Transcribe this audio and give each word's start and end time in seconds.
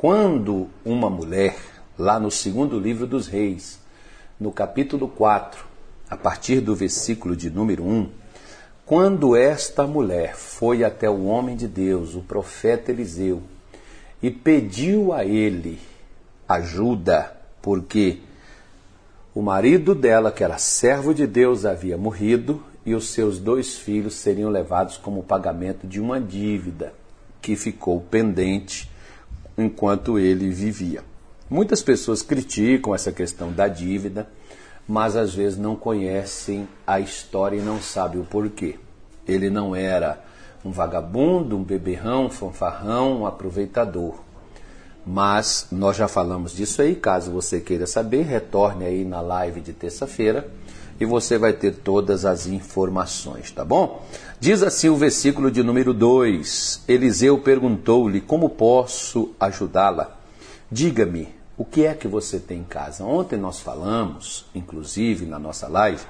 quando 0.00 0.66
uma 0.82 1.10
mulher, 1.10 1.58
lá 1.98 2.18
no 2.18 2.30
segundo 2.30 2.78
livro 2.78 3.06
dos 3.06 3.26
Reis, 3.26 3.78
no 4.40 4.50
capítulo 4.50 5.06
4, 5.06 5.62
a 6.08 6.16
partir 6.16 6.62
do 6.62 6.74
versículo 6.74 7.36
de 7.36 7.50
número 7.50 7.84
1, 7.84 8.08
quando 8.86 9.36
esta 9.36 9.86
mulher 9.86 10.34
foi 10.34 10.84
até 10.84 11.10
o 11.10 11.26
homem 11.26 11.54
de 11.54 11.68
Deus, 11.68 12.14
o 12.14 12.22
profeta 12.22 12.90
Eliseu, 12.90 13.42
e 14.22 14.30
pediu 14.30 15.12
a 15.12 15.22
ele 15.22 15.78
ajuda, 16.48 17.36
porque 17.60 18.20
o 19.34 19.42
marido 19.42 19.94
dela, 19.94 20.32
que 20.32 20.42
era 20.42 20.56
servo 20.56 21.12
de 21.12 21.26
Deus, 21.26 21.66
havia 21.66 21.98
morrido 21.98 22.62
e 22.86 22.94
os 22.94 23.10
seus 23.10 23.38
dois 23.38 23.76
filhos 23.76 24.14
seriam 24.14 24.48
levados 24.48 24.96
como 24.96 25.22
pagamento 25.22 25.86
de 25.86 26.00
uma 26.00 26.18
dívida 26.18 26.94
que 27.42 27.54
ficou 27.54 28.00
pendente 28.00 28.88
enquanto 29.62 30.18
ele 30.18 30.50
vivia. 30.50 31.02
Muitas 31.48 31.82
pessoas 31.82 32.22
criticam 32.22 32.94
essa 32.94 33.10
questão 33.10 33.52
da 33.52 33.66
dívida, 33.68 34.28
mas 34.86 35.16
às 35.16 35.34
vezes 35.34 35.58
não 35.58 35.74
conhecem 35.74 36.68
a 36.86 37.00
história 37.00 37.56
e 37.56 37.62
não 37.62 37.80
sabem 37.80 38.20
o 38.20 38.24
porquê. 38.24 38.76
Ele 39.26 39.50
não 39.50 39.74
era 39.74 40.22
um 40.64 40.70
vagabundo, 40.70 41.56
um 41.56 41.62
beberrão, 41.62 42.26
um 42.26 42.30
fanfarrão, 42.30 43.20
um 43.20 43.26
aproveitador. 43.26 44.14
Mas 45.06 45.66
nós 45.72 45.96
já 45.96 46.06
falamos 46.06 46.54
disso 46.54 46.82
aí, 46.82 46.94
caso 46.94 47.30
você 47.30 47.60
queira 47.60 47.86
saber, 47.86 48.22
retorne 48.22 48.84
aí 48.84 49.04
na 49.04 49.20
live 49.20 49.60
de 49.60 49.72
terça-feira 49.72 50.48
e 51.00 51.06
você 51.06 51.38
vai 51.38 51.54
ter 51.54 51.76
todas 51.76 52.26
as 52.26 52.46
informações, 52.46 53.50
tá 53.50 53.64
bom? 53.64 54.06
Diz 54.38 54.62
assim 54.62 54.90
o 54.90 54.96
versículo 54.96 55.50
de 55.50 55.62
número 55.62 55.94
2: 55.94 56.84
Eliseu 56.86 57.38
perguntou-lhe: 57.38 58.20
Como 58.20 58.50
posso 58.50 59.30
ajudá-la? 59.40 60.18
Diga-me, 60.70 61.34
o 61.56 61.64
que 61.64 61.86
é 61.86 61.94
que 61.94 62.06
você 62.06 62.38
tem 62.38 62.60
em 62.60 62.64
casa? 62.64 63.02
Ontem 63.02 63.38
nós 63.38 63.58
falamos, 63.58 64.44
inclusive 64.54 65.24
na 65.24 65.38
nossa 65.38 65.66
live, 65.66 66.02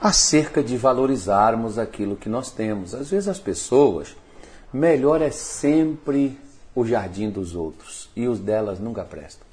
acerca 0.00 0.62
de 0.62 0.76
valorizarmos 0.76 1.78
aquilo 1.78 2.16
que 2.16 2.28
nós 2.28 2.52
temos. 2.52 2.94
Às 2.94 3.10
vezes 3.10 3.28
as 3.28 3.40
pessoas, 3.40 4.16
melhor 4.72 5.20
é 5.20 5.30
sempre 5.30 6.38
o 6.74 6.86
jardim 6.86 7.28
dos 7.28 7.54
outros 7.54 8.08
e 8.14 8.28
os 8.28 8.38
delas 8.38 8.78
nunca 8.78 9.02
prestam. 9.02 9.49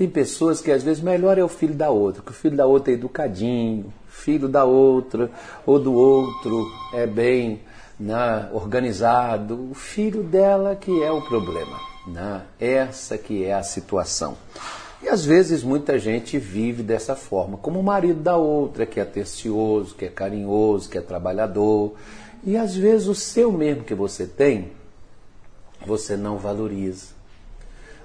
Tem 0.00 0.08
pessoas 0.08 0.62
que 0.62 0.72
às 0.72 0.82
vezes 0.82 1.02
melhor 1.02 1.36
é 1.36 1.44
o 1.44 1.48
filho 1.48 1.74
da 1.74 1.90
outra, 1.90 2.22
que 2.22 2.30
o 2.30 2.34
filho 2.34 2.56
da 2.56 2.64
outra 2.64 2.90
é 2.90 2.94
educadinho, 2.94 3.92
filho 4.08 4.48
da 4.48 4.64
outra 4.64 5.30
ou 5.66 5.78
do 5.78 5.92
outro 5.92 6.66
é 6.94 7.06
bem 7.06 7.60
né, 7.98 8.48
organizado, 8.50 9.68
o 9.70 9.74
filho 9.74 10.22
dela 10.22 10.74
que 10.74 11.02
é 11.02 11.12
o 11.12 11.20
problema, 11.20 11.78
né? 12.06 12.46
essa 12.58 13.18
que 13.18 13.44
é 13.44 13.52
a 13.52 13.62
situação. 13.62 14.38
E 15.02 15.08
às 15.10 15.22
vezes 15.22 15.62
muita 15.62 15.98
gente 15.98 16.38
vive 16.38 16.82
dessa 16.82 17.14
forma, 17.14 17.58
como 17.58 17.78
o 17.78 17.82
marido 17.82 18.22
da 18.22 18.38
outra, 18.38 18.86
que 18.86 19.00
é 19.00 19.02
atencioso, 19.02 19.94
que 19.94 20.06
é 20.06 20.08
carinhoso, 20.08 20.88
que 20.88 20.96
é 20.96 21.02
trabalhador. 21.02 21.92
E 22.42 22.56
às 22.56 22.74
vezes 22.74 23.06
o 23.06 23.14
seu 23.14 23.52
mesmo 23.52 23.84
que 23.84 23.94
você 23.94 24.24
tem, 24.24 24.72
você 25.86 26.16
não 26.16 26.38
valoriza. 26.38 27.08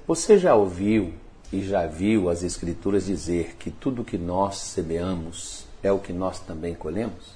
Você 0.06 0.38
já 0.38 0.56
ouviu 0.56 1.14
e 1.52 1.64
já 1.64 1.86
viu 1.86 2.30
as 2.30 2.44
Escrituras 2.44 3.06
dizer 3.06 3.56
que 3.58 3.72
tudo 3.72 4.04
que 4.04 4.18
nós 4.18 4.58
semeamos 4.58 5.66
é 5.84 5.92
o 5.92 6.00
que 6.00 6.14
nós 6.14 6.40
também 6.40 6.74
colhemos? 6.74 7.36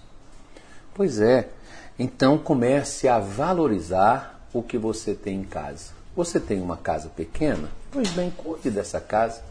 Pois 0.94 1.20
é, 1.20 1.50
então 1.98 2.38
comece 2.38 3.08
a 3.08 3.20
valorizar 3.20 4.48
o 4.54 4.62
que 4.64 4.78
você 4.78 5.14
tem 5.14 5.42
em 5.42 5.44
casa. 5.44 5.92
Você 6.16 6.40
tem 6.40 6.62
uma 6.62 6.76
casa 6.76 7.10
pequena? 7.10 7.70
Pois 7.92 8.10
bem, 8.10 8.32
cuide 8.32 8.70
dessa 8.70 9.00
casa. 9.00 9.42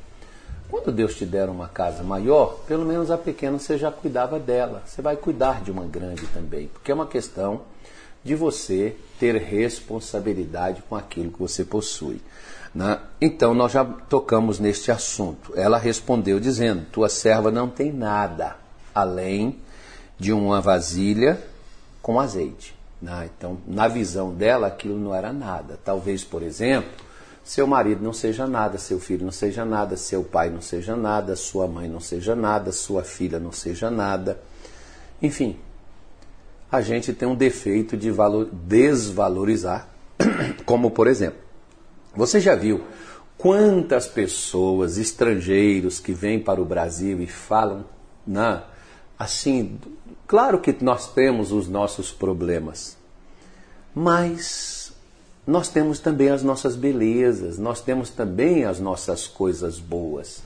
Quando 0.71 0.93
Deus 0.93 1.15
te 1.15 1.25
der 1.25 1.49
uma 1.49 1.69
casa 1.69 2.03
maior, 2.03 2.59
pelo 2.67 2.85
menos 2.85 3.11
a 3.11 3.17
pequena 3.17 3.59
você 3.59 3.79
já 3.79 3.91
cuidava 3.91 4.39
dela. 4.39 4.83
Você 4.85 5.01
vai 5.01 5.17
cuidar 5.17 5.63
de 5.63 5.71
uma 5.71 5.85
grande 5.85 6.27
também, 6.27 6.69
porque 6.69 6.91
é 6.91 6.95
uma 6.95 7.07
questão 7.07 7.63
de 8.23 8.35
você 8.35 8.97
ter 9.19 9.37
responsabilidade 9.37 10.83
com 10.89 10.95
aquilo 10.95 11.33
que 11.33 11.39
você 11.39 11.65
possui. 11.65 12.21
Né? 12.75 12.99
Então 13.21 13.55
nós 13.55 13.73
já 13.73 13.85
tocamos 13.85 14.59
neste 14.59 14.91
assunto. 14.91 15.53
Ela 15.57 15.79
respondeu 15.79 16.39
dizendo: 16.39 16.87
Tua 16.93 17.09
serva 17.09 17.51
não 17.51 17.69
tem 17.69 17.93
nada 17.93 18.57
além 18.95 19.59
de 20.19 20.33
uma 20.33 20.61
vasilha 20.61 21.41
com 22.03 22.19
azeite. 22.19 22.75
Né? 23.01 23.31
Então, 23.37 23.59
na 23.67 23.87
visão 23.87 24.35
dela, 24.35 24.67
aquilo 24.67 24.99
não 24.99 25.15
era 25.15 25.33
nada. 25.33 25.79
Talvez, 25.85 26.25
por 26.25 26.43
exemplo, 26.43 26.91
seu 27.45 27.67
marido 27.67 28.03
não 28.03 28.13
seja 28.13 28.47
nada, 28.47 28.77
seu 28.77 28.99
filho 28.99 29.25
não 29.25 29.33
seja 29.33 29.65
nada, 29.65 29.97
seu 29.97 30.23
pai 30.23 30.51
não 30.51 30.61
seja 30.61 30.97
nada, 30.97 31.37
sua 31.37 31.67
mãe 31.67 31.89
não 31.89 32.01
seja 32.01 32.35
nada, 32.35 32.73
sua 32.73 33.03
filha 33.03 33.39
não 33.39 33.53
seja 33.53 33.91
nada. 33.91 34.39
Enfim, 35.23 35.57
a 36.71 36.81
gente 36.81 37.13
tem 37.13 37.27
um 37.27 37.35
defeito 37.35 37.97
de 37.97 38.11
valor, 38.11 38.49
desvalorizar, 38.53 39.89
como 40.67 40.91
por 40.91 41.07
exemplo, 41.07 41.39
você 42.15 42.41
já 42.41 42.55
viu 42.55 42.83
quantas 43.37 44.07
pessoas, 44.09 44.99
estrangeiros 44.99 46.01
que 46.01 46.13
vêm 46.13 46.41
para 46.41 46.61
o 46.61 46.65
Brasil 46.65 47.23
e 47.23 47.27
falam, 47.27 47.85
né, 48.27 48.63
assim, 49.19 49.79
claro 50.27 50.61
que 50.61 50.77
nós 50.83 51.13
temos 51.13 51.53
os 51.53 51.69
nossos 51.69 52.11
problemas, 52.11 52.97
mas 53.95 54.93
nós 55.47 55.69
temos 55.69 55.99
também 55.99 56.29
as 56.29 56.43
nossas 56.43 56.77
belezas, 56.77 57.59
nós 57.59 57.81
temos 57.81 58.11
também 58.11 58.65
as 58.65 58.79
nossas 58.79 59.27
coisas 59.27 59.79
boas. 59.79 60.43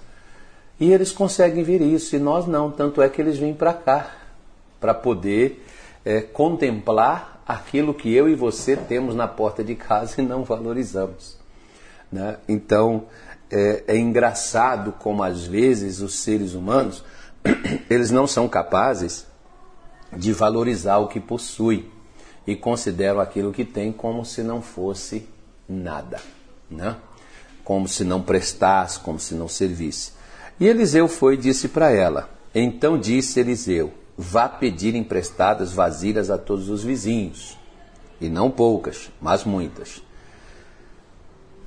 E 0.78 0.92
eles 0.92 1.10
conseguem 1.10 1.64
ver 1.64 1.80
isso 1.80 2.14
e 2.14 2.18
nós 2.18 2.46
não, 2.46 2.70
tanto 2.70 3.02
é 3.02 3.08
que 3.08 3.20
eles 3.20 3.38
vêm 3.38 3.54
para 3.54 3.72
cá 3.72 4.14
para 4.80 4.94
poder 4.94 5.66
é, 6.04 6.20
contemplar 6.20 7.42
aquilo 7.46 7.94
que 7.94 8.12
eu 8.14 8.28
e 8.28 8.34
você 8.34 8.76
temos 8.76 9.14
na 9.14 9.26
porta 9.26 9.64
de 9.64 9.74
casa 9.74 10.20
e 10.20 10.24
não 10.24 10.44
valorizamos. 10.44 11.41
Né? 12.12 12.36
Então 12.46 13.06
é, 13.50 13.84
é 13.88 13.96
engraçado 13.96 14.92
como 14.92 15.22
às 15.22 15.44
vezes 15.44 16.00
os 16.00 16.16
seres 16.16 16.52
humanos 16.52 17.02
eles 17.88 18.10
não 18.10 18.26
são 18.26 18.46
capazes 18.46 19.26
de 20.14 20.32
valorizar 20.32 20.98
o 20.98 21.08
que 21.08 21.18
possui 21.18 21.90
e 22.46 22.54
consideram 22.54 23.20
aquilo 23.20 23.52
que 23.52 23.64
tem 23.64 23.90
como 23.90 24.24
se 24.24 24.42
não 24.42 24.60
fosse 24.60 25.26
nada, 25.68 26.20
né? 26.70 26.96
como 27.64 27.88
se 27.88 28.04
não 28.04 28.20
prestasse, 28.20 29.00
como 29.00 29.18
se 29.18 29.34
não 29.34 29.48
servisse. 29.48 30.12
E 30.60 30.66
Eliseu 30.66 31.08
foi 31.08 31.34
e 31.34 31.38
disse 31.38 31.68
para 31.68 31.90
ela: 31.90 32.28
Então 32.54 32.98
disse 32.98 33.40
Eliseu: 33.40 33.92
vá 34.16 34.48
pedir 34.48 34.94
emprestadas 34.94 35.72
vasilhas 35.72 36.30
a 36.30 36.36
todos 36.36 36.68
os 36.68 36.82
vizinhos, 36.82 37.56
e 38.20 38.28
não 38.28 38.50
poucas, 38.50 39.10
mas 39.20 39.44
muitas. 39.44 40.02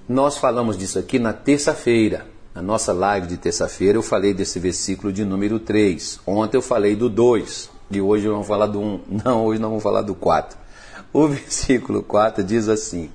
Nós 0.07 0.37
falamos 0.37 0.77
disso 0.77 0.99
aqui 0.99 1.17
na 1.17 1.33
terça-feira. 1.33 2.27
Na 2.53 2.61
nossa 2.61 2.93
live 2.93 3.25
de 3.25 3.37
terça-feira 3.37 3.97
eu 3.97 4.03
falei 4.03 4.35
desse 4.35 4.59
versículo 4.59 5.11
de 5.11 5.25
número 5.25 5.59
3. 5.59 6.19
Ontem 6.27 6.57
eu 6.57 6.61
falei 6.61 6.95
do 6.95 7.09
2. 7.09 7.71
E 7.89 7.99
hoje 7.99 8.27
vamos 8.27 8.45
falar 8.45 8.67
do 8.67 8.79
1. 8.79 8.99
Não, 9.25 9.45
hoje 9.45 9.59
não 9.59 9.69
vamos 9.69 9.83
falar 9.83 10.03
do 10.03 10.13
4. 10.13 10.55
O 11.11 11.25
versículo 11.27 12.03
4 12.03 12.43
diz 12.43 12.69
assim: 12.69 13.09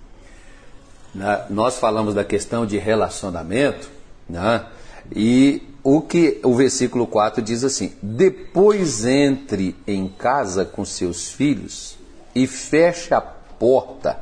né, 1.15 1.45
Nós 1.49 1.78
falamos 1.78 2.12
da 2.12 2.25
questão 2.25 2.67
de 2.67 2.77
relacionamento, 2.77 3.89
né, 4.28 4.67
e 5.15 5.62
o 5.84 6.01
que 6.01 6.41
o 6.43 6.55
versículo 6.55 7.07
4 7.07 7.41
diz 7.41 7.62
assim: 7.62 7.93
Depois 8.03 9.05
entre 9.05 9.77
em 9.87 10.09
casa 10.09 10.65
com 10.65 10.84
seus 10.84 11.28
filhos 11.31 11.97
e 12.34 12.49
feche 12.49 13.15
a 13.15 13.21
porta 13.21 14.19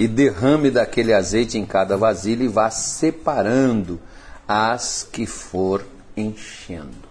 e 0.00 0.08
derrame 0.08 0.70
daquele 0.70 1.12
azeite 1.12 1.58
em 1.58 1.66
cada 1.66 1.94
vasilha 1.94 2.42
e 2.42 2.48
vá 2.48 2.70
separando 2.70 4.00
as 4.48 5.02
que 5.02 5.26
for 5.26 5.84
enchendo. 6.16 7.06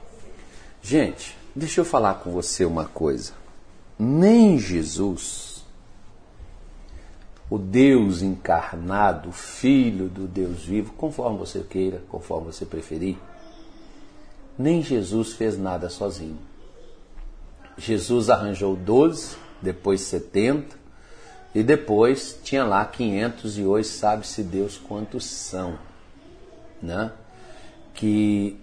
Gente, 0.81 1.37
deixa 1.55 1.81
eu 1.81 1.85
falar 1.85 2.15
com 2.15 2.31
você 2.31 2.65
uma 2.65 2.85
coisa. 2.85 3.33
Nem 3.97 4.57
Jesus, 4.57 5.63
o 7.47 7.59
Deus 7.59 8.23
encarnado, 8.23 9.31
Filho 9.31 10.09
do 10.09 10.25
Deus 10.27 10.63
vivo, 10.63 10.91
conforme 10.93 11.37
você 11.37 11.59
queira, 11.59 12.01
conforme 12.09 12.47
você 12.47 12.65
preferir, 12.65 13.17
nem 14.57 14.81
Jesus 14.81 15.33
fez 15.33 15.59
nada 15.59 15.89
sozinho. 15.89 16.39
Jesus 17.77 18.31
arranjou 18.31 18.75
12, 18.75 19.37
depois 19.61 20.01
70, 20.01 20.78
e 21.53 21.63
depois 21.63 22.39
tinha 22.43 22.63
lá 22.63 22.85
500 22.85 23.57
e 23.57 23.63
hoje 23.63 23.89
sabe-se 23.89 24.43
Deus 24.43 24.77
quantos 24.77 25.25
são, 25.25 25.79
né? 26.81 27.11
Que 27.93 28.59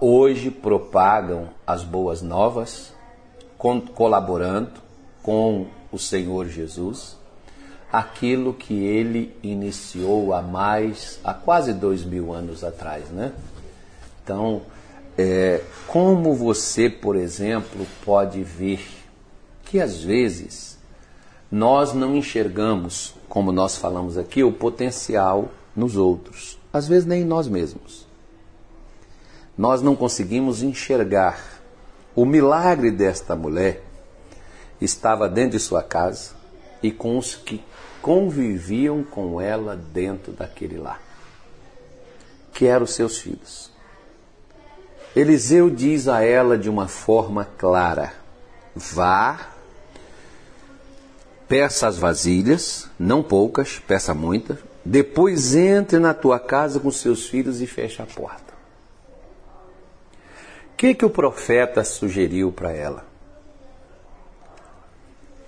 hoje 0.00 0.50
propagam 0.50 1.48
as 1.66 1.82
boas 1.82 2.22
novas, 2.22 2.92
colaborando 3.94 4.70
com 5.22 5.66
o 5.90 5.98
Senhor 5.98 6.48
Jesus, 6.48 7.16
aquilo 7.92 8.54
que 8.54 8.72
ele 8.84 9.36
iniciou 9.42 10.32
há 10.32 10.40
mais, 10.40 11.18
há 11.22 11.34
quase 11.34 11.72
dois 11.72 12.04
mil 12.04 12.32
anos 12.32 12.62
atrás, 12.62 13.08
né? 13.10 13.32
Então, 14.22 14.62
é, 15.18 15.60
como 15.88 16.34
você, 16.34 16.88
por 16.88 17.16
exemplo, 17.16 17.86
pode 18.04 18.42
ver 18.42 18.80
que 19.64 19.80
às 19.80 20.02
vezes 20.02 20.78
nós 21.52 21.92
não 21.92 22.16
enxergamos, 22.16 23.14
como 23.28 23.52
nós 23.52 23.76
falamos 23.76 24.16
aqui, 24.16 24.42
o 24.42 24.50
potencial 24.50 25.50
nos 25.76 25.98
outros, 25.98 26.58
às 26.72 26.88
vezes 26.88 27.04
nem 27.04 27.20
em 27.20 27.26
nós 27.26 27.46
mesmos. 27.46 28.06
Nós 29.56 29.82
não 29.82 29.94
conseguimos 29.94 30.62
enxergar 30.62 31.60
o 32.16 32.24
milagre 32.24 32.90
desta 32.90 33.36
mulher 33.36 33.84
estava 34.80 35.28
dentro 35.28 35.58
de 35.58 35.60
sua 35.60 35.82
casa 35.82 36.30
e 36.82 36.90
com 36.90 37.18
os 37.18 37.34
que 37.34 37.62
conviviam 38.00 39.04
com 39.04 39.38
ela 39.38 39.76
dentro 39.76 40.32
daquele 40.32 40.78
lar, 40.78 41.00
que 42.52 42.66
eram 42.66 42.86
seus 42.86 43.18
filhos. 43.18 43.70
Eliseu 45.14 45.68
diz 45.68 46.08
a 46.08 46.24
ela 46.24 46.56
de 46.56 46.70
uma 46.70 46.88
forma 46.88 47.44
clara: 47.44 48.14
vá, 48.74 49.51
peça 51.52 51.86
as 51.86 51.98
vasilhas, 51.98 52.88
não 52.98 53.22
poucas, 53.22 53.78
peça 53.78 54.14
muitas, 54.14 54.56
depois 54.82 55.54
entre 55.54 55.98
na 55.98 56.14
tua 56.14 56.40
casa 56.40 56.80
com 56.80 56.90
seus 56.90 57.26
filhos 57.26 57.60
e 57.60 57.66
feche 57.66 58.00
a 58.00 58.06
porta. 58.06 58.54
O 60.72 60.76
que, 60.78 60.94
que 60.94 61.04
o 61.04 61.10
profeta 61.10 61.84
sugeriu 61.84 62.50
para 62.50 62.72
ela? 62.72 63.04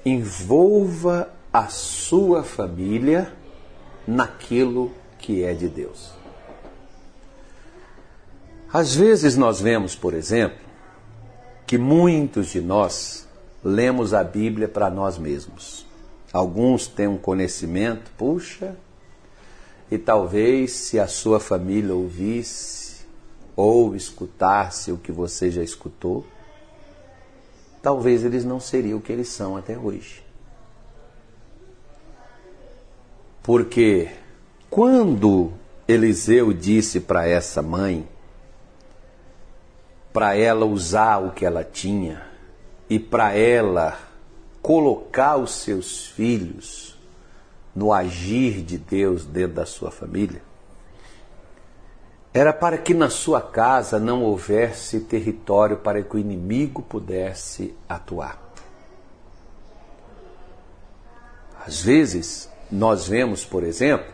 Envolva 0.04 1.30
a 1.50 1.68
sua 1.68 2.44
família 2.44 3.32
naquilo 4.06 4.92
que 5.18 5.42
é 5.42 5.54
de 5.54 5.68
Deus. 5.68 6.12
Às 8.70 8.94
vezes 8.94 9.38
nós 9.38 9.58
vemos, 9.58 9.96
por 9.96 10.12
exemplo, 10.12 10.58
que 11.66 11.78
muitos 11.78 12.48
de 12.48 12.60
nós 12.60 13.26
lemos 13.64 14.12
a 14.12 14.22
Bíblia 14.22 14.68
para 14.68 14.90
nós 14.90 15.16
mesmos. 15.16 15.83
Alguns 16.34 16.88
têm 16.88 17.06
um 17.06 17.16
conhecimento, 17.16 18.10
puxa, 18.18 18.74
e 19.88 19.96
talvez 19.96 20.72
se 20.72 20.98
a 20.98 21.06
sua 21.06 21.38
família 21.38 21.94
ouvisse 21.94 23.06
ou 23.54 23.94
escutasse 23.94 24.90
o 24.90 24.98
que 24.98 25.12
você 25.12 25.48
já 25.48 25.62
escutou, 25.62 26.26
talvez 27.80 28.24
eles 28.24 28.44
não 28.44 28.58
seriam 28.58 28.98
o 28.98 29.00
que 29.00 29.12
eles 29.12 29.28
são 29.28 29.56
até 29.56 29.78
hoje. 29.78 30.24
Porque 33.40 34.10
quando 34.68 35.52
Eliseu 35.86 36.52
disse 36.52 36.98
para 36.98 37.28
essa 37.28 37.62
mãe, 37.62 38.08
para 40.12 40.36
ela 40.36 40.66
usar 40.66 41.18
o 41.18 41.30
que 41.30 41.46
ela 41.46 41.62
tinha 41.62 42.26
e 42.90 42.98
para 42.98 43.32
ela 43.34 44.13
colocar 44.64 45.36
os 45.36 45.56
seus 45.56 46.06
filhos 46.06 46.96
no 47.74 47.92
agir 47.92 48.62
de 48.62 48.78
Deus 48.78 49.26
dentro 49.26 49.56
da 49.56 49.66
sua 49.66 49.90
família, 49.90 50.40
era 52.32 52.50
para 52.50 52.78
que 52.78 52.94
na 52.94 53.10
sua 53.10 53.42
casa 53.42 54.00
não 54.00 54.22
houvesse 54.22 55.00
território 55.00 55.76
para 55.76 56.02
que 56.02 56.16
o 56.16 56.18
inimigo 56.18 56.80
pudesse 56.80 57.74
atuar. 57.86 58.42
Às 61.66 61.82
vezes, 61.82 62.50
nós 62.72 63.06
vemos, 63.06 63.44
por 63.44 63.64
exemplo, 63.64 64.10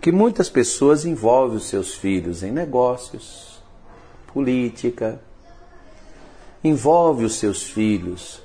que 0.00 0.10
muitas 0.10 0.48
pessoas 0.48 1.04
envolvem 1.04 1.58
os 1.58 1.68
seus 1.68 1.94
filhos 1.94 2.42
em 2.42 2.50
negócios, 2.50 3.62
política, 4.32 5.20
envolve 6.64 7.26
os 7.26 7.34
seus 7.34 7.64
filhos 7.64 8.43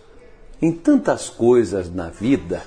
em 0.61 0.71
tantas 0.71 1.29
coisas 1.29 1.93
na 1.93 2.09
vida, 2.09 2.63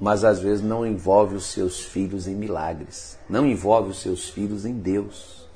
mas 0.00 0.24
às 0.24 0.40
vezes 0.40 0.64
não 0.64 0.86
envolve 0.86 1.36
os 1.36 1.46
seus 1.46 1.80
filhos 1.80 2.26
em 2.26 2.34
milagres, 2.34 3.16
não 3.28 3.46
envolve 3.46 3.90
os 3.90 4.00
seus 4.00 4.28
filhos 4.28 4.64
em 4.64 4.74
Deus. 4.74 5.46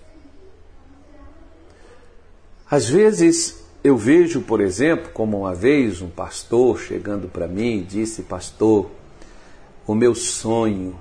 Às 2.71 2.89
vezes 2.89 3.65
eu 3.83 3.97
vejo, 3.97 4.41
por 4.41 4.61
exemplo, 4.61 5.11
como 5.13 5.39
uma 5.39 5.55
vez 5.55 6.03
um 6.03 6.09
pastor 6.09 6.79
chegando 6.81 7.29
para 7.29 7.47
mim 7.47 7.79
e 7.79 7.83
disse: 7.83 8.23
Pastor, 8.23 8.91
o 9.87 9.95
meu 9.95 10.15
sonho, 10.15 10.97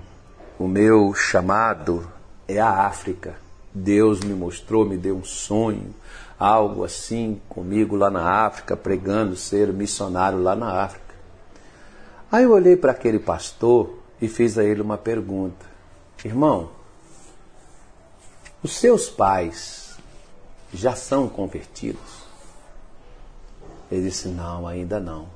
o 0.60 0.68
meu 0.68 1.14
chamado 1.14 2.08
é 2.48 2.60
a 2.60 2.86
África. 2.86 3.36
Deus 3.74 4.20
me 4.22 4.34
mostrou, 4.34 4.86
me 4.86 4.98
deu 4.98 5.18
um 5.18 5.24
sonho, 5.24 5.94
algo 6.38 6.84
assim 6.84 7.42
comigo 7.48 7.96
lá 7.96 8.10
na 8.10 8.46
África, 8.46 8.76
pregando 8.76 9.36
ser 9.36 9.72
missionário 9.72 10.42
lá 10.42 10.56
na 10.56 10.84
África. 10.84 11.16
Aí 12.32 12.44
eu 12.44 12.52
olhei 12.52 12.76
para 12.76 12.92
aquele 12.92 13.20
pastor 13.20 13.98
e 14.22 14.28
fiz 14.28 14.58
a 14.58 14.64
ele 14.64 14.82
uma 14.82 14.98
pergunta: 14.98 15.66
Irmão, 16.24 16.70
os 18.62 18.78
seus 18.78 19.10
pais 19.10 19.98
já 20.74 20.96
são 20.96 21.28
convertidos? 21.28 22.26
Ele 23.92 24.04
disse: 24.04 24.28
Não, 24.28 24.68
ainda 24.68 25.00
não. 25.00 25.28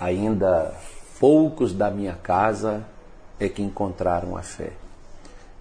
Ainda 0.00 0.74
poucos 1.18 1.72
da 1.72 1.90
minha 1.90 2.14
casa 2.14 2.84
é 3.38 3.48
que 3.48 3.62
encontraram 3.62 4.36
a 4.36 4.42
fé. 4.42 4.72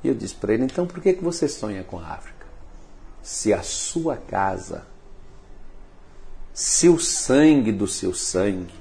E 0.04 0.08
eu 0.08 0.14
disse 0.14 0.36
para 0.36 0.54
ele: 0.54 0.64
então 0.64 0.86
por 0.86 1.02
que, 1.02 1.14
que 1.14 1.24
você 1.24 1.48
sonha 1.48 1.84
com 1.84 2.00
a 2.00 2.08
África? 2.08 2.33
Se 3.24 3.52
a 3.52 3.64
sua 3.64 4.18
casa, 4.18 4.86
se 6.54 6.88
o 6.88 7.00
sangue 7.00 7.72
do 7.72 7.88
seu 7.88 8.14
sangue, 8.14 8.74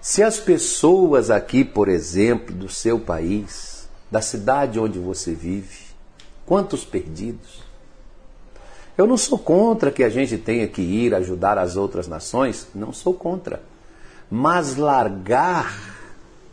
se 0.00 0.22
as 0.22 0.38
pessoas 0.38 1.30
aqui, 1.30 1.64
por 1.64 1.88
exemplo, 1.88 2.54
do 2.54 2.68
seu 2.68 2.98
país, 2.98 3.88
da 4.10 4.20
cidade 4.20 4.80
onde 4.80 4.98
você 4.98 5.34
vive, 5.34 5.84
quantos 6.44 6.84
perdidos? 6.84 7.62
Eu 8.96 9.06
não 9.06 9.16
sou 9.16 9.38
contra 9.38 9.92
que 9.92 10.02
a 10.02 10.08
gente 10.08 10.38
tenha 10.38 10.66
que 10.66 10.80
ir 10.80 11.14
ajudar 11.14 11.58
as 11.58 11.76
outras 11.76 12.08
nações, 12.08 12.66
não 12.74 12.92
sou 12.92 13.12
contra 13.12 13.62
mas 14.30 14.76
largar 14.76 15.94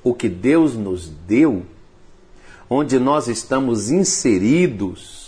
o 0.04 0.14
que 0.14 0.30
Deus 0.30 0.76
nos 0.76 1.08
deu, 1.08 1.64
onde 2.70 3.00
nós 3.00 3.28
estamos 3.28 3.90
inseridos, 3.90 5.23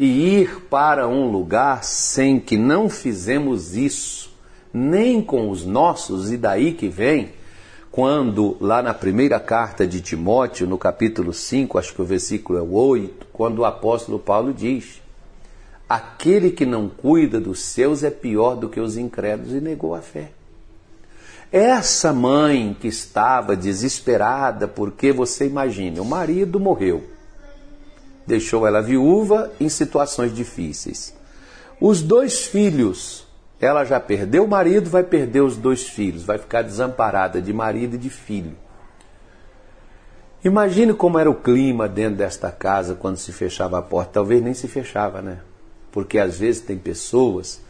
e 0.00 0.40
ir 0.40 0.62
para 0.70 1.06
um 1.06 1.30
lugar 1.30 1.84
sem 1.84 2.40
que 2.40 2.56
não 2.56 2.88
fizemos 2.88 3.76
isso, 3.76 4.32
nem 4.72 5.20
com 5.20 5.50
os 5.50 5.66
nossos, 5.66 6.32
e 6.32 6.38
daí 6.38 6.72
que 6.72 6.88
vem, 6.88 7.32
quando 7.92 8.56
lá 8.62 8.80
na 8.80 8.94
primeira 8.94 9.38
carta 9.38 9.86
de 9.86 10.00
Timóteo, 10.00 10.66
no 10.66 10.78
capítulo 10.78 11.34
5, 11.34 11.78
acho 11.78 11.92
que 11.92 12.00
o 12.00 12.06
versículo 12.06 12.58
é 12.58 12.62
o 12.62 12.72
8, 12.72 13.26
quando 13.30 13.58
o 13.58 13.64
apóstolo 13.66 14.18
Paulo 14.18 14.54
diz: 14.54 15.02
Aquele 15.86 16.50
que 16.50 16.64
não 16.64 16.88
cuida 16.88 17.38
dos 17.38 17.60
seus 17.60 18.02
é 18.02 18.10
pior 18.10 18.54
do 18.54 18.70
que 18.70 18.80
os 18.80 18.96
incrédulos 18.96 19.52
e 19.52 19.60
negou 19.60 19.94
a 19.94 20.00
fé. 20.00 20.30
Essa 21.52 22.10
mãe 22.10 22.74
que 22.80 22.88
estava 22.88 23.54
desesperada, 23.54 24.66
porque 24.66 25.12
você 25.12 25.46
imagina, 25.46 26.00
o 26.00 26.06
marido 26.06 26.58
morreu, 26.58 27.04
deixou 28.30 28.64
ela 28.64 28.80
viúva 28.80 29.50
em 29.58 29.68
situações 29.68 30.32
difíceis. 30.32 31.12
Os 31.80 32.00
dois 32.00 32.46
filhos, 32.46 33.26
ela 33.60 33.84
já 33.84 33.98
perdeu 33.98 34.44
o 34.44 34.48
marido, 34.48 34.88
vai 34.88 35.02
perder 35.02 35.40
os 35.40 35.56
dois 35.56 35.88
filhos, 35.88 36.22
vai 36.22 36.38
ficar 36.38 36.62
desamparada 36.62 37.42
de 37.42 37.52
marido 37.52 37.96
e 37.96 37.98
de 37.98 38.08
filho. 38.08 38.56
Imagine 40.44 40.94
como 40.94 41.18
era 41.18 41.28
o 41.28 41.34
clima 41.34 41.88
dentro 41.88 42.18
desta 42.18 42.52
casa 42.52 42.94
quando 42.94 43.16
se 43.16 43.32
fechava 43.32 43.78
a 43.78 43.82
porta. 43.82 44.12
Talvez 44.14 44.40
nem 44.42 44.54
se 44.54 44.68
fechava, 44.68 45.20
né? 45.20 45.40
Porque 45.90 46.18
às 46.18 46.38
vezes 46.38 46.62
tem 46.62 46.78
pessoas 46.78 47.60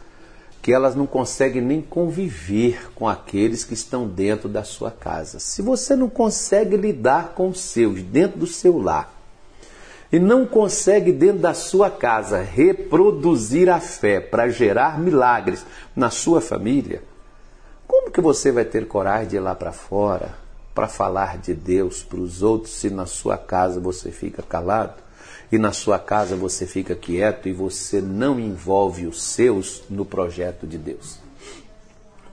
que 0.61 0.71
elas 0.71 0.95
não 0.95 1.07
conseguem 1.07 1.61
nem 1.61 1.81
conviver 1.81 2.91
com 2.93 3.09
aqueles 3.09 3.63
que 3.63 3.73
estão 3.73 4.07
dentro 4.07 4.47
da 4.47 4.63
sua 4.63 4.91
casa. 4.91 5.39
Se 5.39 5.61
você 5.61 5.95
não 5.95 6.07
consegue 6.07 6.77
lidar 6.77 7.29
com 7.29 7.49
os 7.49 7.59
seus 7.59 8.03
dentro 8.03 8.39
do 8.39 8.47
seu 8.47 8.77
lar 8.77 9.20
e 10.11 10.19
não 10.19 10.45
consegue 10.45 11.11
dentro 11.11 11.39
da 11.39 11.53
sua 11.53 11.89
casa 11.89 12.41
reproduzir 12.41 13.69
a 13.69 13.79
fé 13.79 14.19
para 14.19 14.49
gerar 14.49 14.99
milagres 14.99 15.65
na 15.95 16.09
sua 16.09 16.41
família, 16.41 17.01
como 17.87 18.11
que 18.11 18.21
você 18.21 18.51
vai 18.51 18.65
ter 18.65 18.87
coragem 18.87 19.29
de 19.29 19.35
ir 19.37 19.39
lá 19.39 19.55
para 19.55 19.71
fora 19.71 20.35
para 20.73 20.87
falar 20.87 21.37
de 21.37 21.53
Deus 21.53 22.01
para 22.01 22.19
os 22.19 22.41
outros 22.41 22.73
se 22.73 22.89
na 22.89 23.05
sua 23.05 23.37
casa 23.37 23.79
você 23.79 24.11
fica 24.11 24.41
calado? 24.41 25.01
e 25.51 25.57
na 25.57 25.73
sua 25.73 25.99
casa 25.99 26.35
você 26.35 26.65
fica 26.65 26.95
quieto 26.95 27.49
e 27.49 27.53
você 27.53 27.99
não 27.99 28.39
envolve 28.39 29.05
os 29.05 29.21
seus 29.21 29.83
no 29.89 30.05
projeto 30.05 30.65
de 30.65 30.77
Deus. 30.77 31.19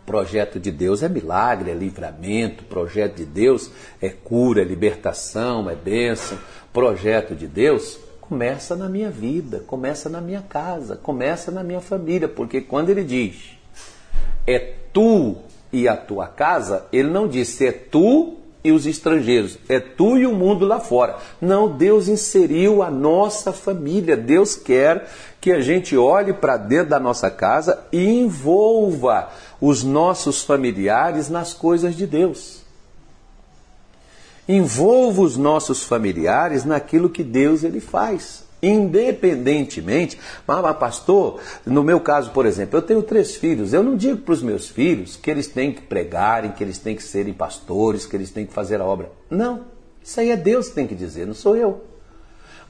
Projeto 0.09 0.59
de 0.59 0.71
Deus 0.71 1.03
é 1.03 1.09
milagre, 1.09 1.71
é 1.71 1.75
livramento, 1.75 2.65
projeto 2.65 3.17
de 3.17 3.27
Deus 3.27 3.71
é 4.01 4.09
cura, 4.09 4.63
é 4.63 4.65
libertação, 4.65 5.69
é 5.69 5.75
bênção. 5.75 6.39
Projeto 6.73 7.35
de 7.35 7.47
Deus 7.47 8.01
começa 8.19 8.75
na 8.75 8.89
minha 8.89 9.11
vida, 9.11 9.63
começa 9.67 10.09
na 10.09 10.23
minha 10.23 10.41
casa, 10.41 10.97
começa 10.97 11.51
na 11.51 11.63
minha 11.63 11.83
família, 11.83 12.27
porque 12.27 12.63
quando 12.63 12.89
ele 12.89 13.05
diz 13.05 13.51
é 14.47 14.59
tu 14.95 15.37
e 15.71 15.87
a 15.87 15.95
tua 15.95 16.27
casa, 16.27 16.87
ele 16.91 17.11
não 17.11 17.29
disse 17.29 17.67
é 17.67 17.73
tu 17.73 18.39
e 18.65 18.73
os 18.73 18.87
estrangeiros, 18.87 19.59
é 19.69 19.79
tu 19.79 20.17
e 20.17 20.27
o 20.27 20.35
mundo 20.35 20.65
lá 20.65 20.81
fora. 20.81 21.17
Não, 21.41 21.77
Deus 21.77 22.09
inseriu 22.09 22.83
a 22.83 22.91
nossa 22.91 23.53
família. 23.53 24.17
Deus 24.17 24.57
quer 24.57 25.07
que 25.41 25.53
a 25.53 25.61
gente 25.61 25.97
olhe 25.97 26.33
para 26.33 26.57
dentro 26.57 26.91
da 26.91 26.99
nossa 26.99 27.31
casa 27.31 27.85
e 27.93 28.05
envolva 28.05 29.31
os 29.61 29.83
nossos 29.83 30.43
familiares 30.43 31.29
nas 31.29 31.53
coisas 31.53 31.97
de 31.97 32.07
Deus. 32.07 32.63
Envolva 34.49 35.23
os 35.23 35.37
nossos 35.37 35.83
familiares 35.83 36.65
naquilo 36.65 37.11
que 37.11 37.23
Deus 37.23 37.65
ele 37.65 37.81
faz. 37.81 38.47
Independentemente, 38.61 40.19
mas 40.45 40.77
pastor, 40.77 41.39
no 41.65 41.85
meu 41.85 42.01
caso, 42.01 42.33
por 42.33 42.45
exemplo, 42.45 42.77
eu 42.77 42.83
tenho 42.83 43.03
três 43.03 43.37
filhos. 43.37 43.73
Eu 43.73 43.83
não 43.83 43.97
digo 43.97 44.19
para 44.19 44.33
os 44.33 44.43
meus 44.43 44.69
filhos 44.69 45.17
que 45.17 45.31
eles 45.31 45.47
têm 45.47 45.73
que 45.73 45.83
pregarem, 45.83 46.51
que 46.51 46.65
eles 46.65 46.79
têm 46.79 46.97
que 46.97 47.03
serem 47.03 47.33
pastores, 47.33 48.05
que 48.05 48.17
eles 48.17 48.31
têm 48.31 48.47
que 48.47 48.53
fazer 48.53 48.81
a 48.81 48.85
obra. 48.85 49.13
Não, 49.31 49.67
isso 50.03 50.19
aí 50.19 50.31
é 50.31 50.37
Deus 50.37 50.69
que 50.69 50.75
tem 50.75 50.87
que 50.87 50.95
dizer, 50.95 51.27
não 51.27 51.35
sou 51.35 51.57
eu 51.57 51.83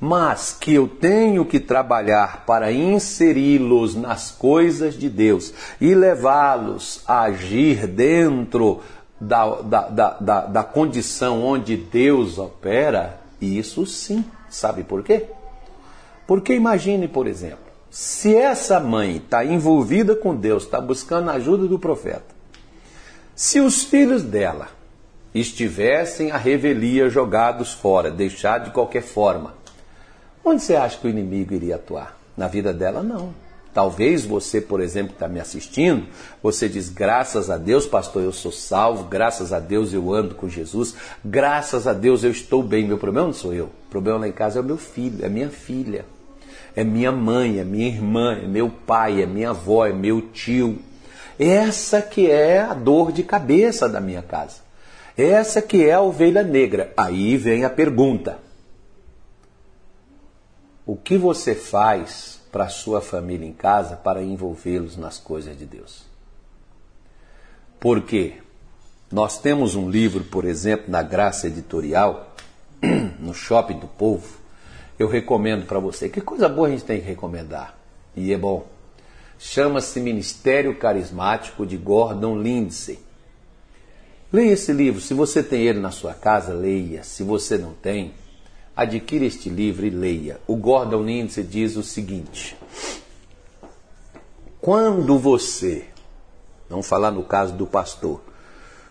mas 0.00 0.56
que 0.58 0.74
eu 0.74 0.86
tenho 0.86 1.44
que 1.44 1.58
trabalhar 1.58 2.44
para 2.46 2.70
inseri-los 2.70 3.94
nas 3.94 4.30
coisas 4.30 4.94
de 4.94 5.08
Deus 5.08 5.52
e 5.80 5.94
levá-los 5.94 7.02
a 7.06 7.22
agir 7.22 7.86
dentro 7.86 8.80
da, 9.20 9.56
da, 9.56 9.88
da, 10.20 10.40
da, 10.46 10.62
condição 10.62 11.44
onde 11.44 11.76
Deus 11.76 12.38
opera, 12.38 13.20
isso 13.40 13.84
sim. 13.84 14.24
Sabe 14.48 14.84
por 14.84 15.02
quê? 15.02 15.26
Porque 16.26 16.54
imagine, 16.54 17.08
por 17.08 17.26
exemplo, 17.26 17.68
se 17.90 18.34
essa 18.36 18.78
mãe 18.78 19.16
está 19.16 19.44
envolvida 19.44 20.14
com 20.14 20.34
Deus, 20.34 20.62
está 20.62 20.80
buscando 20.80 21.30
a 21.30 21.34
ajuda 21.34 21.66
do 21.66 21.78
profeta, 21.78 22.36
se 23.34 23.60
os 23.60 23.82
filhos 23.82 24.22
dela 24.22 24.68
estivessem 25.34 26.30
a 26.30 26.36
revelia 26.36 27.08
jogados 27.08 27.72
fora, 27.72 28.10
deixados 28.10 28.68
de 28.68 28.74
qualquer 28.74 29.02
forma, 29.02 29.54
Onde 30.48 30.62
você 30.62 30.76
acha 30.76 30.96
que 30.96 31.06
o 31.06 31.10
inimigo 31.10 31.52
iria 31.52 31.74
atuar? 31.74 32.18
Na 32.34 32.48
vida 32.48 32.72
dela, 32.72 33.02
não. 33.02 33.34
Talvez 33.74 34.24
você, 34.24 34.62
por 34.62 34.80
exemplo, 34.80 35.10
que 35.10 35.16
está 35.16 35.28
me 35.28 35.38
assistindo, 35.38 36.06
você 36.42 36.70
diz: 36.70 36.88
graças 36.88 37.50
a 37.50 37.58
Deus, 37.58 37.86
pastor, 37.86 38.22
eu 38.22 38.32
sou 38.32 38.50
salvo, 38.50 39.04
graças 39.04 39.52
a 39.52 39.60
Deus 39.60 39.92
eu 39.92 40.10
ando 40.10 40.34
com 40.34 40.48
Jesus, 40.48 40.94
graças 41.22 41.86
a 41.86 41.92
Deus 41.92 42.24
eu 42.24 42.30
estou 42.30 42.62
bem. 42.62 42.88
Meu 42.88 42.96
problema 42.96 43.26
não 43.26 43.34
sou 43.34 43.52
eu. 43.52 43.66
O 43.66 43.90
problema 43.90 44.20
lá 44.20 44.28
em 44.28 44.32
casa 44.32 44.58
é 44.58 44.62
o 44.62 44.64
meu 44.64 44.78
filho, 44.78 45.22
é 45.22 45.28
minha 45.28 45.50
filha, 45.50 46.06
é 46.74 46.82
minha 46.82 47.12
mãe, 47.12 47.58
é 47.58 47.64
minha 47.64 47.88
irmã, 47.88 48.38
é 48.42 48.46
meu 48.46 48.70
pai, 48.70 49.20
é 49.20 49.26
minha 49.26 49.50
avó, 49.50 49.84
é 49.84 49.92
meu 49.92 50.22
tio. 50.32 50.78
Essa 51.38 52.00
que 52.00 52.30
é 52.30 52.58
a 52.58 52.72
dor 52.72 53.12
de 53.12 53.22
cabeça 53.22 53.86
da 53.86 54.00
minha 54.00 54.22
casa. 54.22 54.60
Essa 55.14 55.60
que 55.60 55.84
é 55.84 55.92
a 55.92 56.00
ovelha 56.00 56.42
negra. 56.42 56.90
Aí 56.96 57.36
vem 57.36 57.66
a 57.66 57.70
pergunta: 57.70 58.47
o 60.88 60.97
que 60.97 61.18
você 61.18 61.54
faz 61.54 62.40
para 62.50 62.64
a 62.64 62.68
sua 62.71 63.02
família 63.02 63.47
em 63.47 63.52
casa 63.52 63.95
para 63.95 64.23
envolvê-los 64.23 64.97
nas 64.97 65.18
coisas 65.18 65.54
de 65.59 65.66
Deus? 65.66 66.07
Porque 67.78 68.38
nós 69.12 69.38
temos 69.38 69.75
um 69.75 69.90
livro, 69.90 70.25
por 70.25 70.47
exemplo, 70.47 70.90
na 70.90 71.02
Graça 71.02 71.47
Editorial, 71.47 72.35
no 73.21 73.35
Shopping 73.35 73.78
do 73.78 73.87
Povo. 73.87 74.38
Eu 74.99 75.09
recomendo 75.09 75.66
para 75.66 75.78
você. 75.78 76.09
Que 76.09 76.23
coisa 76.23 76.49
boa 76.49 76.68
a 76.68 76.71
gente 76.71 76.85
tem 76.85 77.00
que 77.00 77.07
recomendar. 77.07 77.78
E 78.16 78.33
é 78.33 78.38
bom. 78.38 78.66
Chama-se 79.38 80.00
Ministério 80.00 80.75
Carismático 80.78 81.66
de 81.66 81.76
Gordon 81.76 82.40
Lindsay. 82.40 82.99
Leia 84.33 84.52
esse 84.52 84.73
livro. 84.73 85.02
Se 85.02 85.12
você 85.12 85.42
tem 85.42 85.66
ele 85.66 85.80
na 85.80 85.90
sua 85.90 86.14
casa, 86.14 86.54
leia. 86.54 87.04
Se 87.04 87.23
você 87.23 87.59
não 87.59 87.75
tem, 87.75 88.14
Adquira 88.78 89.25
este 89.25 89.50
livro 89.50 89.85
e 89.85 89.90
leia. 89.90 90.40
O 90.47 90.54
Gordon 90.54 91.02
Lindsay 91.02 91.42
diz 91.42 91.75
o 91.76 91.82
seguinte: 91.82 92.56
Quando 94.61 95.18
você, 95.18 95.87
vamos 96.70 96.87
falar 96.87 97.11
no 97.11 97.25
caso 97.25 97.54
do 97.54 97.66
pastor, 97.66 98.20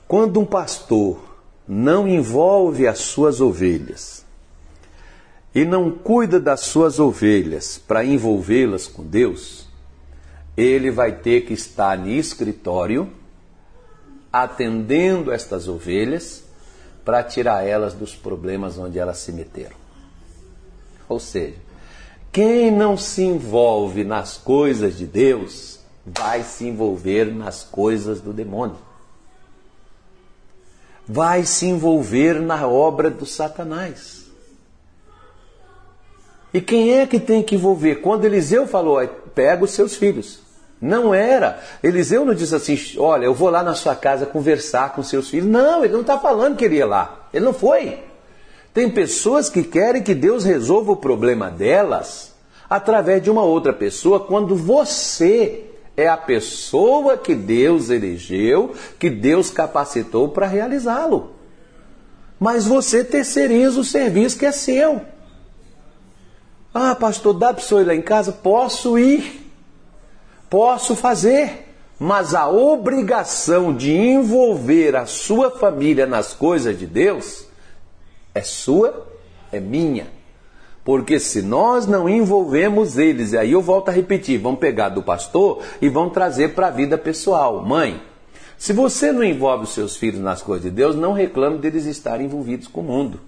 quando 0.06 0.42
um 0.42 0.46
pastor 0.46 1.18
não 1.66 2.06
envolve 2.06 2.86
as 2.86 3.00
suas 3.00 3.40
ovelhas 3.40 4.26
e 5.56 5.64
não 5.64 5.90
cuida 5.90 6.38
das 6.38 6.60
suas 6.60 7.00
ovelhas 7.00 7.78
para 7.78 8.04
envolvê-las 8.04 8.88
com 8.88 9.06
Deus, 9.06 9.70
ele 10.58 10.92
vai 10.92 11.14
ter 11.14 11.46
que 11.46 11.54
estar 11.54 11.98
no 11.98 12.10
escritório 12.10 13.10
atendendo 14.34 15.32
estas 15.32 15.70
ovelhas 15.70 16.44
para 17.08 17.24
tirar 17.24 17.66
elas 17.66 17.94
dos 17.94 18.14
problemas 18.14 18.78
onde 18.78 19.00
elas 19.00 19.20
se 19.20 19.32
meteram. 19.32 19.78
Ou 21.08 21.22
seja, 21.22 21.56
quem 22.34 22.70
não 22.70 22.98
se 22.98 23.24
envolve 23.24 24.04
nas 24.04 24.36
coisas 24.36 24.98
de 24.98 25.06
Deus 25.06 25.80
vai 26.06 26.44
se 26.44 26.66
envolver 26.66 27.34
nas 27.34 27.64
coisas 27.64 28.20
do 28.20 28.34
demônio. 28.34 28.76
Vai 31.08 31.46
se 31.46 31.68
envolver 31.68 32.42
na 32.42 32.68
obra 32.68 33.10
do 33.10 33.26
Satanás. 33.26 34.26
E 36.54 36.60
quem 36.60 36.92
é 36.92 37.08
que 37.08 37.22
tem 37.22 37.42
que 37.42 37.56
envolver? 37.56 38.02
Quando 38.02 38.26
Eliseu 38.26 38.68
falou, 38.68 39.00
pega 39.34 39.64
os 39.64 39.72
seus 39.72 39.96
filhos. 39.96 40.42
Não 40.80 41.14
era. 41.14 41.60
Eliseu 41.82 42.24
não 42.24 42.34
disse 42.34 42.56
assim: 42.56 42.78
olha, 42.98 43.26
eu 43.26 43.34
vou 43.34 43.50
lá 43.50 43.64
na 43.64 43.74
sua 43.74 43.96
casa 43.96 44.26
conversar 44.26 44.94
com 44.94 45.02
seus 45.02 45.30
filhos. 45.30 45.50
Não, 45.50 45.84
ele 45.84 45.94
não 45.94 46.02
está 46.02 46.20
falando 46.20 46.56
que 46.56 46.66
ele 46.66 46.76
ia 46.76 46.86
lá. 46.86 47.28
Ele 47.34 47.46
não 47.46 47.54
foi. 47.54 48.00
Tem 48.74 48.90
pessoas 48.90 49.50
que 49.50 49.64
querem 49.64 50.04
que 50.04 50.14
Deus 50.14 50.44
resolva 50.44 50.92
o 50.92 50.98
problema 50.98 51.50
delas 51.50 52.36
através 52.70 53.24
de 53.24 53.32
uma 53.32 53.44
outra 53.44 53.74
pessoa, 53.74 54.20
quando 54.20 54.56
você 54.56 55.64
é 55.96 56.08
a 56.08 56.18
pessoa 56.18 57.18
que 57.18 57.34
Deus 57.34 57.90
elegeu, 57.90 58.76
que 59.00 59.10
Deus 59.10 59.50
capacitou 59.50 60.30
para 60.30 60.46
realizá-lo. 60.46 61.32
Mas 62.40 62.66
você 62.66 63.04
terceiriza 63.04 63.80
o 63.80 63.84
serviço 63.84 64.38
que 64.38 64.46
é 64.46 64.52
seu. 64.52 65.02
Ah, 66.72 66.94
pastor, 66.94 67.34
dá 67.34 67.52
para 67.52 67.76
o 67.76 67.82
ir 67.82 67.86
lá 67.86 67.96
em 67.96 68.02
casa? 68.02 68.32
Posso 68.32 69.00
ir. 69.00 69.47
Posso 70.50 70.96
fazer, 70.96 71.68
mas 72.00 72.34
a 72.34 72.48
obrigação 72.48 73.76
de 73.76 73.96
envolver 73.96 74.96
a 74.96 75.06
sua 75.06 75.52
família 75.52 76.06
nas 76.06 76.34
coisas 76.34 76.78
de 76.78 76.86
Deus 76.86 77.46
é 78.34 78.42
sua, 78.42 79.08
é 79.52 79.60
minha. 79.60 80.08
Porque 80.86 81.20
se 81.20 81.42
nós 81.42 81.86
não 81.86 82.08
envolvemos 82.08 82.98
eles, 82.98 83.34
e 83.34 83.38
aí 83.38 83.52
eu 83.52 83.62
volto 83.62 83.90
a 83.90 83.92
repetir, 83.92 84.40
vão 84.40 84.56
pegar 84.56 84.88
do 84.90 85.04
pastor 85.04 85.62
e 85.82 85.90
vão 85.90 86.10
trazer 86.10 86.56
para 86.56 86.68
a 86.68 86.72
vida 86.72 86.98
pessoal. 86.98 87.62
Mãe, 87.66 88.02
se 88.58 88.72
você 88.72 89.12
não 89.12 89.24
envolve 89.24 89.66
os 89.66 89.74
seus 89.74 89.98
filhos 89.98 90.22
nas 90.22 90.42
coisas 90.42 90.64
de 90.64 90.72
Deus, 90.72 90.96
não 90.96 91.12
reclame 91.12 91.58
deles 91.58 91.86
estarem 91.86 92.26
envolvidos 92.26 92.70
com 92.70 92.80
o 92.80 92.84
mundo. 92.86 93.20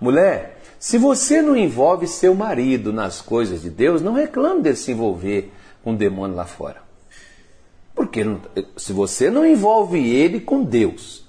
Mulher, 0.00 0.58
se 0.78 0.96
você 0.96 1.42
não 1.42 1.56
envolve 1.56 2.06
seu 2.06 2.34
marido 2.34 2.92
nas 2.92 3.20
coisas 3.20 3.62
de 3.62 3.70
Deus, 3.70 4.00
não 4.00 4.12
reclame 4.12 4.62
dele 4.62 4.76
se 4.76 4.92
envolver 4.92 5.52
com 5.82 5.92
o 5.92 5.96
demônio 5.96 6.36
lá 6.36 6.44
fora. 6.44 6.82
Porque 7.94 8.24
se 8.76 8.92
você 8.92 9.30
não 9.30 9.44
envolve 9.44 9.98
ele 9.98 10.40
com 10.40 10.62
Deus, 10.62 11.24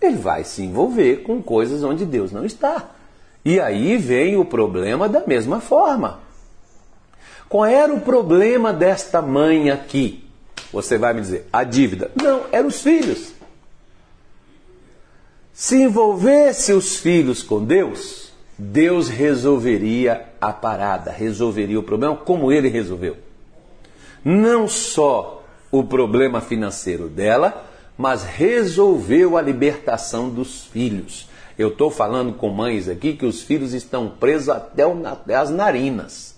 ele 0.00 0.16
vai 0.16 0.44
se 0.44 0.62
envolver 0.62 1.22
com 1.22 1.42
coisas 1.42 1.82
onde 1.82 2.04
Deus 2.04 2.32
não 2.32 2.44
está. 2.44 2.90
E 3.44 3.58
aí 3.58 3.96
vem 3.96 4.36
o 4.36 4.44
problema 4.44 5.08
da 5.08 5.26
mesma 5.26 5.60
forma. 5.60 6.20
Qual 7.48 7.64
era 7.64 7.92
o 7.92 8.00
problema 8.00 8.72
desta 8.72 9.20
mãe 9.20 9.70
aqui? 9.70 10.24
Você 10.72 10.96
vai 10.96 11.12
me 11.12 11.20
dizer, 11.20 11.48
a 11.52 11.64
dívida. 11.64 12.10
Não, 12.14 12.44
eram 12.50 12.68
os 12.68 12.80
filhos. 12.80 13.32
Se 15.52 15.82
envolvesse 15.82 16.72
os 16.72 16.96
filhos 16.96 17.42
com 17.42 17.62
Deus, 17.62 18.32
Deus 18.56 19.08
resolveria 19.08 20.28
a 20.40 20.52
parada, 20.52 21.10
resolveria 21.10 21.78
o 21.78 21.82
problema 21.82 22.16
como 22.16 22.50
ele 22.50 22.68
resolveu 22.68 23.16
não 24.24 24.68
só 24.68 25.42
o 25.70 25.82
problema 25.82 26.40
financeiro 26.40 27.08
dela, 27.08 27.64
mas 27.96 28.24
resolveu 28.24 29.36
a 29.36 29.42
libertação 29.42 30.28
dos 30.28 30.64
filhos. 30.64 31.28
Eu 31.58 31.68
estou 31.68 31.90
falando 31.90 32.32
com 32.32 32.48
mães 32.48 32.88
aqui 32.88 33.14
que 33.14 33.26
os 33.26 33.42
filhos 33.42 33.72
estão 33.72 34.08
presos 34.08 34.48
até, 34.48 34.84
as 35.34 35.50
narinas. 35.50 36.34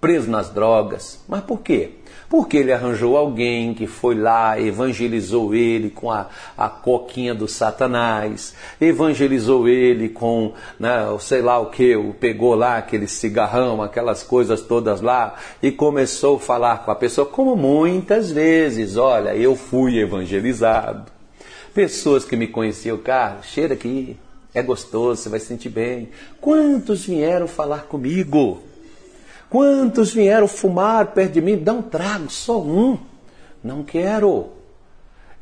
preso 0.00 0.30
nas 0.30 0.48
drogas. 0.48 1.20
Mas 1.28 1.42
por 1.44 1.60
quê? 1.60 1.99
Porque 2.30 2.58
ele 2.58 2.72
arranjou 2.72 3.16
alguém 3.16 3.74
que 3.74 3.88
foi 3.88 4.14
lá, 4.14 4.58
evangelizou 4.58 5.52
ele 5.52 5.90
com 5.90 6.12
a, 6.12 6.28
a 6.56 6.68
coquinha 6.68 7.34
do 7.34 7.48
Satanás, 7.48 8.54
evangelizou 8.80 9.68
ele 9.68 10.08
com, 10.08 10.52
né, 10.78 11.00
sei 11.18 11.42
lá 11.42 11.58
o 11.58 11.70
que, 11.70 11.96
pegou 12.20 12.54
lá 12.54 12.78
aquele 12.78 13.08
cigarrão, 13.08 13.82
aquelas 13.82 14.22
coisas 14.22 14.60
todas 14.60 15.00
lá, 15.00 15.34
e 15.60 15.72
começou 15.72 16.36
a 16.36 16.40
falar 16.40 16.84
com 16.84 16.92
a 16.92 16.94
pessoa, 16.94 17.26
como 17.26 17.56
muitas 17.56 18.30
vezes, 18.30 18.96
olha, 18.96 19.34
eu 19.34 19.56
fui 19.56 19.98
evangelizado. 19.98 21.10
Pessoas 21.74 22.24
que 22.24 22.36
me 22.36 22.46
conheciam, 22.46 22.96
cara, 22.96 23.42
cheira 23.42 23.74
aqui, 23.74 24.16
é 24.54 24.62
gostoso, 24.62 25.20
você 25.20 25.28
vai 25.28 25.40
se 25.40 25.46
sentir 25.46 25.68
bem. 25.68 26.10
Quantos 26.40 27.06
vieram 27.06 27.48
falar 27.48 27.86
comigo? 27.88 28.69
Quantos 29.50 30.14
vieram 30.14 30.46
fumar 30.46 31.08
perto 31.08 31.32
de 31.32 31.42
mim? 31.42 31.58
Dá 31.58 31.72
um 31.72 31.82
trago, 31.82 32.30
só 32.30 32.62
um. 32.62 32.96
Não 33.62 33.82
quero. 33.82 34.50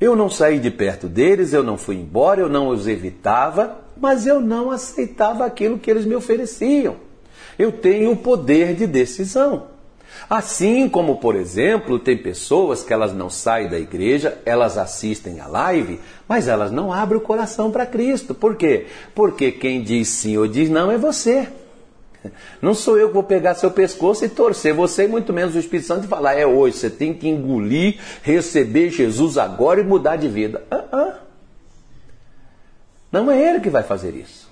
Eu 0.00 0.16
não 0.16 0.30
saí 0.30 0.58
de 0.58 0.70
perto 0.70 1.06
deles, 1.06 1.52
eu 1.52 1.62
não 1.62 1.76
fui 1.76 1.96
embora, 1.96 2.40
eu 2.40 2.48
não 2.48 2.68
os 2.68 2.88
evitava, 2.88 3.76
mas 3.96 4.26
eu 4.26 4.40
não 4.40 4.70
aceitava 4.70 5.44
aquilo 5.44 5.78
que 5.78 5.90
eles 5.90 6.06
me 6.06 6.14
ofereciam. 6.14 6.96
Eu 7.58 7.70
tenho 7.70 8.12
o 8.12 8.16
poder 8.16 8.74
de 8.74 8.86
decisão. 8.86 9.66
Assim 10.30 10.88
como, 10.88 11.16
por 11.16 11.36
exemplo, 11.36 11.98
tem 11.98 12.16
pessoas 12.16 12.82
que 12.82 12.92
elas 12.92 13.12
não 13.12 13.28
saem 13.28 13.68
da 13.68 13.78
igreja, 13.78 14.38
elas 14.46 14.78
assistem 14.78 15.38
a 15.38 15.46
live, 15.46 16.00
mas 16.26 16.48
elas 16.48 16.72
não 16.72 16.92
abrem 16.92 17.20
o 17.20 17.24
coração 17.24 17.70
para 17.70 17.84
Cristo. 17.84 18.34
Por 18.34 18.56
quê? 18.56 18.86
Porque 19.14 19.52
quem 19.52 19.82
diz 19.82 20.08
sim 20.08 20.36
ou 20.38 20.48
diz 20.48 20.70
não 20.70 20.90
é 20.90 20.96
você. 20.96 21.48
Não 22.60 22.74
sou 22.74 22.98
eu 22.98 23.08
que 23.08 23.14
vou 23.14 23.22
pegar 23.22 23.54
seu 23.54 23.70
pescoço 23.70 24.24
e 24.24 24.28
torcer 24.28 24.74
você, 24.74 25.06
muito 25.06 25.32
menos 25.32 25.54
o 25.54 25.58
Espírito 25.58 25.86
Santo, 25.86 26.04
e 26.04 26.08
falar: 26.08 26.34
é 26.34 26.46
hoje, 26.46 26.76
você 26.76 26.90
tem 26.90 27.14
que 27.14 27.28
engolir, 27.28 27.98
receber 28.22 28.90
Jesus 28.90 29.38
agora 29.38 29.80
e 29.80 29.84
mudar 29.84 30.16
de 30.16 30.28
vida. 30.28 30.64
Uh 30.70 30.96
-uh. 30.96 31.14
Não 33.10 33.30
é 33.30 33.48
ele 33.48 33.60
que 33.60 33.70
vai 33.70 33.82
fazer 33.82 34.14
isso. 34.14 34.48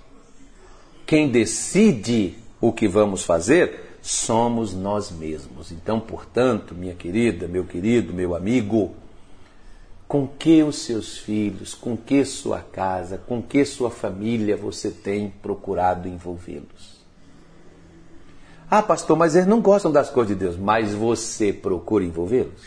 Quem 1.07 1.29
decide 1.29 2.35
o 2.61 2.73
que 2.73 2.89
vamos 2.89 3.23
fazer 3.23 3.99
somos 4.01 4.75
nós 4.75 5.11
mesmos. 5.11 5.71
Então, 5.71 6.01
portanto, 6.01 6.75
minha 6.75 6.95
querida, 6.95 7.47
meu 7.47 7.65
querido, 7.65 8.15
meu 8.15 8.35
amigo, 8.35 8.95
com 10.09 10.27
que 10.27 10.63
os 10.63 10.83
seus 10.83 11.19
filhos, 11.19 11.75
com 11.75 11.97
que 11.97 12.25
sua 12.25 12.61
casa, 12.61 13.19
com 13.19 13.43
que 13.43 13.65
sua 13.65 13.91
família 13.91 14.57
você 14.57 14.91
tem 14.91 15.33
procurado 15.43 16.09
envolvê-los? 16.09 17.06
Ah, 18.71 18.83
pastor, 18.83 19.17
mas 19.17 19.37
eles 19.37 19.47
não 19.47 19.61
gostam 19.61 19.93
das 19.93 20.11
coisas 20.11 20.37
de 20.37 20.45
Deus. 20.45 20.57
Mas 20.57 20.93
você 20.93 21.53
procura 21.53 22.05
envolvê-los? 22.05 22.61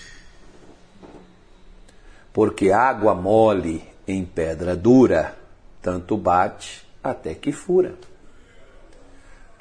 Porque 2.31 2.71
água 2.71 3.13
mole 3.13 3.83
em 4.07 4.23
pedra 4.23 4.75
dura, 4.75 5.37
tanto 5.81 6.15
bate 6.15 6.87
até 7.03 7.33
que 7.33 7.51
fura. 7.51 7.95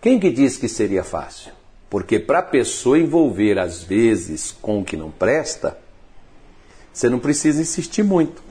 Quem 0.01 0.21
que 0.21 0.31
diz 0.31 0.57
que 0.57 0.69
seria 0.69 1.03
fácil? 1.03 1.53
Porque 1.91 2.19
para 2.19 2.39
a 2.39 2.43
pessoa 2.43 2.99
envolver, 2.99 3.59
às 3.59 3.83
vezes, 3.83 4.53
com 4.53 4.81
o 4.81 4.85
que 4.85 4.97
não 4.97 5.11
presta, 5.11 5.77
você 6.93 7.09
não 7.09 7.19
precisa 7.19 7.61
insistir 7.61 8.05
muito. 8.05 8.43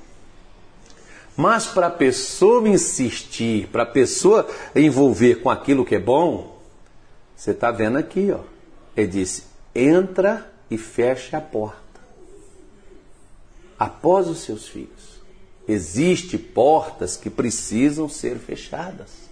Mas 1.36 1.68
para 1.68 1.88
a 1.88 1.92
pessoa 1.92 2.68
insistir, 2.68 3.68
para 3.68 3.84
a 3.84 3.86
pessoa 3.86 4.48
envolver 4.76 5.36
com 5.36 5.50
aquilo 5.50 5.86
que 5.86 5.96
é 5.96 6.00
bom, 6.00 6.57
você 7.38 7.52
está 7.52 7.70
vendo 7.70 7.98
aqui, 8.00 8.32
ó. 8.32 8.40
Ele 8.96 9.08
disse: 9.08 9.44
entra 9.74 10.52
e 10.72 10.78
fecha 10.78 11.38
a 11.38 11.42
porta. 11.42 11.78
Após 13.78 14.28
os 14.28 14.40
seus 14.40 14.68
filhos. 14.68 15.16
Existem 15.68 16.40
portas 16.40 17.16
que 17.18 17.30
precisam 17.30 18.10
ser 18.10 18.38
fechadas. 18.38 19.28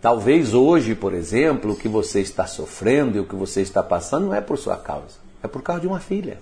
Talvez 0.00 0.54
hoje, 0.54 0.94
por 0.94 1.12
exemplo, 1.12 1.72
o 1.72 1.76
que 1.76 1.86
você 1.86 2.20
está 2.20 2.46
sofrendo 2.46 3.18
e 3.18 3.20
o 3.20 3.26
que 3.26 3.36
você 3.36 3.60
está 3.60 3.82
passando 3.82 4.26
não 4.26 4.34
é 4.34 4.40
por 4.40 4.56
sua 4.56 4.78
causa. 4.78 5.18
É 5.42 5.46
por 5.46 5.62
causa 5.62 5.82
de 5.82 5.86
uma 5.86 6.00
filha. 6.00 6.40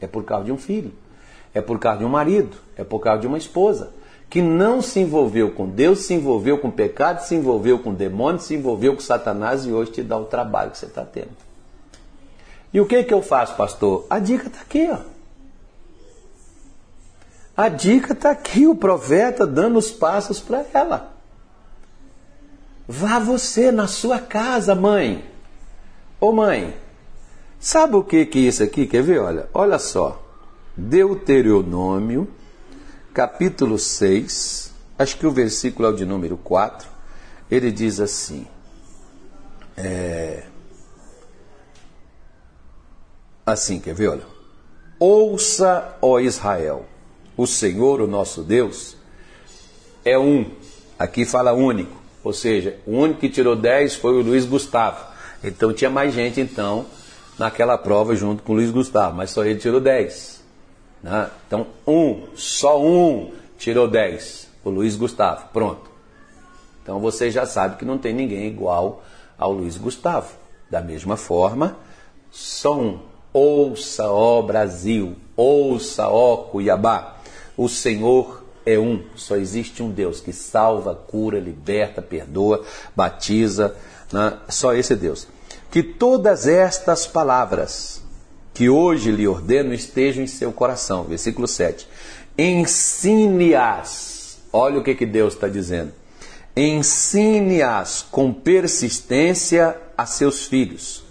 É 0.00 0.06
por 0.06 0.24
causa 0.24 0.44
de 0.44 0.52
um 0.52 0.56
filho. 0.56 0.92
É 1.52 1.60
por 1.60 1.80
causa 1.80 1.98
de 1.98 2.04
um 2.04 2.08
marido. 2.08 2.56
É 2.76 2.84
por 2.84 3.00
causa 3.00 3.20
de 3.20 3.26
uma 3.26 3.38
esposa 3.38 3.90
que 4.32 4.40
não 4.40 4.80
se 4.80 4.98
envolveu 4.98 5.50
com 5.50 5.68
Deus, 5.68 6.06
se 6.06 6.14
envolveu 6.14 6.56
com 6.56 6.70
pecado, 6.70 7.20
se 7.20 7.34
envolveu 7.34 7.78
com 7.78 7.92
demônio, 7.92 8.40
se 8.40 8.54
envolveu 8.54 8.94
com 8.94 9.00
Satanás 9.02 9.66
e 9.66 9.72
hoje 9.72 9.92
te 9.92 10.02
dá 10.02 10.16
o 10.16 10.24
trabalho 10.24 10.70
que 10.70 10.78
você 10.78 10.86
está 10.86 11.04
tendo. 11.04 11.36
E 12.72 12.80
o 12.80 12.86
que, 12.86 13.04
que 13.04 13.12
eu 13.12 13.20
faço, 13.20 13.54
pastor? 13.56 14.06
A 14.08 14.18
dica 14.18 14.46
está 14.46 14.62
aqui, 14.62 14.88
ó. 14.90 15.00
A 17.54 17.68
dica 17.68 18.14
está 18.14 18.30
aqui, 18.30 18.66
o 18.66 18.74
profeta 18.74 19.46
dando 19.46 19.78
os 19.78 19.90
passos 19.90 20.40
para 20.40 20.64
ela. 20.72 21.12
Vá 22.88 23.18
você 23.18 23.70
na 23.70 23.86
sua 23.86 24.18
casa, 24.18 24.74
mãe. 24.74 25.26
Ô 26.18 26.32
mãe, 26.32 26.74
sabe 27.60 27.96
o 27.96 28.02
que 28.02 28.24
que 28.24 28.38
é 28.38 28.48
isso 28.48 28.62
aqui? 28.62 28.86
Quer 28.86 29.02
ver? 29.02 29.20
Olha, 29.20 29.50
olha 29.52 29.78
só. 29.78 30.22
Deuteronômio 30.74 32.26
capítulo 33.12 33.78
6, 33.78 34.72
acho 34.98 35.18
que 35.18 35.26
o 35.26 35.30
versículo 35.30 35.88
é 35.88 35.90
o 35.90 35.94
de 35.94 36.06
número 36.06 36.36
4, 36.36 36.88
ele 37.50 37.70
diz 37.70 38.00
assim: 38.00 38.46
é, 39.76 40.44
assim, 43.44 43.78
quer 43.78 43.94
ver? 43.94 44.08
Olha, 44.08 44.26
ouça, 44.98 45.96
ó 46.00 46.18
Israel, 46.18 46.86
o 47.36 47.46
Senhor, 47.46 48.00
o 48.00 48.06
nosso 48.06 48.42
Deus, 48.42 48.96
é 50.04 50.18
um, 50.18 50.50
aqui 50.98 51.24
fala 51.24 51.52
único, 51.52 52.00
ou 52.24 52.32
seja, 52.32 52.78
o 52.86 52.92
único 52.92 53.20
que 53.20 53.28
tirou 53.28 53.54
10 53.54 53.96
foi 53.96 54.12
o 54.12 54.22
Luiz 54.22 54.46
Gustavo. 54.46 55.12
Então 55.44 55.72
tinha 55.72 55.90
mais 55.90 56.14
gente 56.14 56.40
então 56.40 56.86
naquela 57.38 57.76
prova 57.76 58.14
junto 58.14 58.42
com 58.42 58.52
o 58.52 58.56
Luiz 58.56 58.70
Gustavo, 58.70 59.16
mas 59.16 59.30
só 59.30 59.44
ele 59.44 59.58
tirou 59.58 59.80
10. 59.80 60.41
Né? 61.02 61.30
Então, 61.46 61.66
um, 61.86 62.26
só 62.34 62.80
um 62.80 63.32
tirou 63.58 63.88
10. 63.88 64.48
O 64.64 64.70
Luiz 64.70 64.96
Gustavo. 64.96 65.48
Pronto. 65.52 65.90
Então 66.82 66.98
você 66.98 67.30
já 67.30 67.46
sabe 67.46 67.76
que 67.76 67.84
não 67.84 67.98
tem 67.98 68.12
ninguém 68.12 68.46
igual 68.46 69.02
ao 69.38 69.52
Luiz 69.52 69.76
Gustavo. 69.76 70.32
Da 70.70 70.80
mesma 70.80 71.16
forma, 71.16 71.76
só 72.30 72.78
um. 72.78 72.98
Ouça, 73.32 74.10
ó 74.10 74.42
Brasil, 74.42 75.16
ouça, 75.34 76.06
ó 76.08 76.36
Cuiabá. 76.36 77.16
O 77.56 77.66
Senhor 77.68 78.44
é 78.66 78.78
um, 78.78 79.04
só 79.16 79.36
existe 79.36 79.82
um 79.82 79.90
Deus 79.90 80.20
que 80.20 80.32
salva, 80.32 80.94
cura, 80.94 81.40
liberta, 81.40 82.02
perdoa, 82.02 82.62
batiza, 82.94 83.74
né? 84.12 84.38
só 84.48 84.74
esse 84.74 84.94
Deus. 84.94 85.26
Que 85.70 85.82
todas 85.82 86.46
estas 86.46 87.06
palavras 87.06 88.01
que 88.54 88.68
hoje 88.68 89.10
lhe 89.10 89.26
ordeno 89.26 89.72
estejam 89.72 90.22
em 90.22 90.26
seu 90.26 90.52
coração. 90.52 91.04
Versículo 91.04 91.48
7. 91.48 91.88
Ensine-as. 92.36 94.12
Olha 94.52 94.78
o 94.78 94.82
que, 94.82 94.94
que 94.94 95.06
Deus 95.06 95.34
está 95.34 95.48
dizendo. 95.48 95.92
Ensine-as 96.54 98.02
com 98.02 98.32
persistência 98.32 99.76
a 99.96 100.04
seus 100.04 100.46
filhos. 100.46 101.02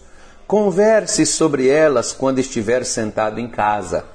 Converse 0.45 1.25
sobre 1.25 1.67
elas 1.67 2.11
quando 2.11 2.39
estiver 2.39 2.85
sentado 2.85 3.39
em 3.39 3.47
casa, 3.47 4.05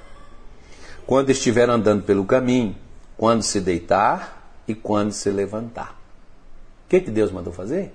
quando 1.05 1.29
estiver 1.31 1.69
andando 1.69 2.03
pelo 2.03 2.23
caminho, 2.23 2.75
quando 3.17 3.41
se 3.41 3.59
deitar 3.59 4.61
e 4.67 4.75
quando 4.75 5.11
se 5.11 5.29
levantar. 5.31 5.99
O 6.85 6.89
que, 6.89 7.01
que 7.01 7.11
Deus 7.11 7.31
mandou 7.31 7.51
fazer? 7.51 7.91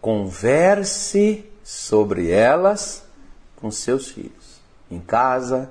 Converse 0.00 1.44
sobre 1.62 2.30
elas 2.30 3.04
com 3.60 3.70
seus 3.70 4.08
filhos, 4.08 4.60
em 4.90 5.00
casa, 5.00 5.70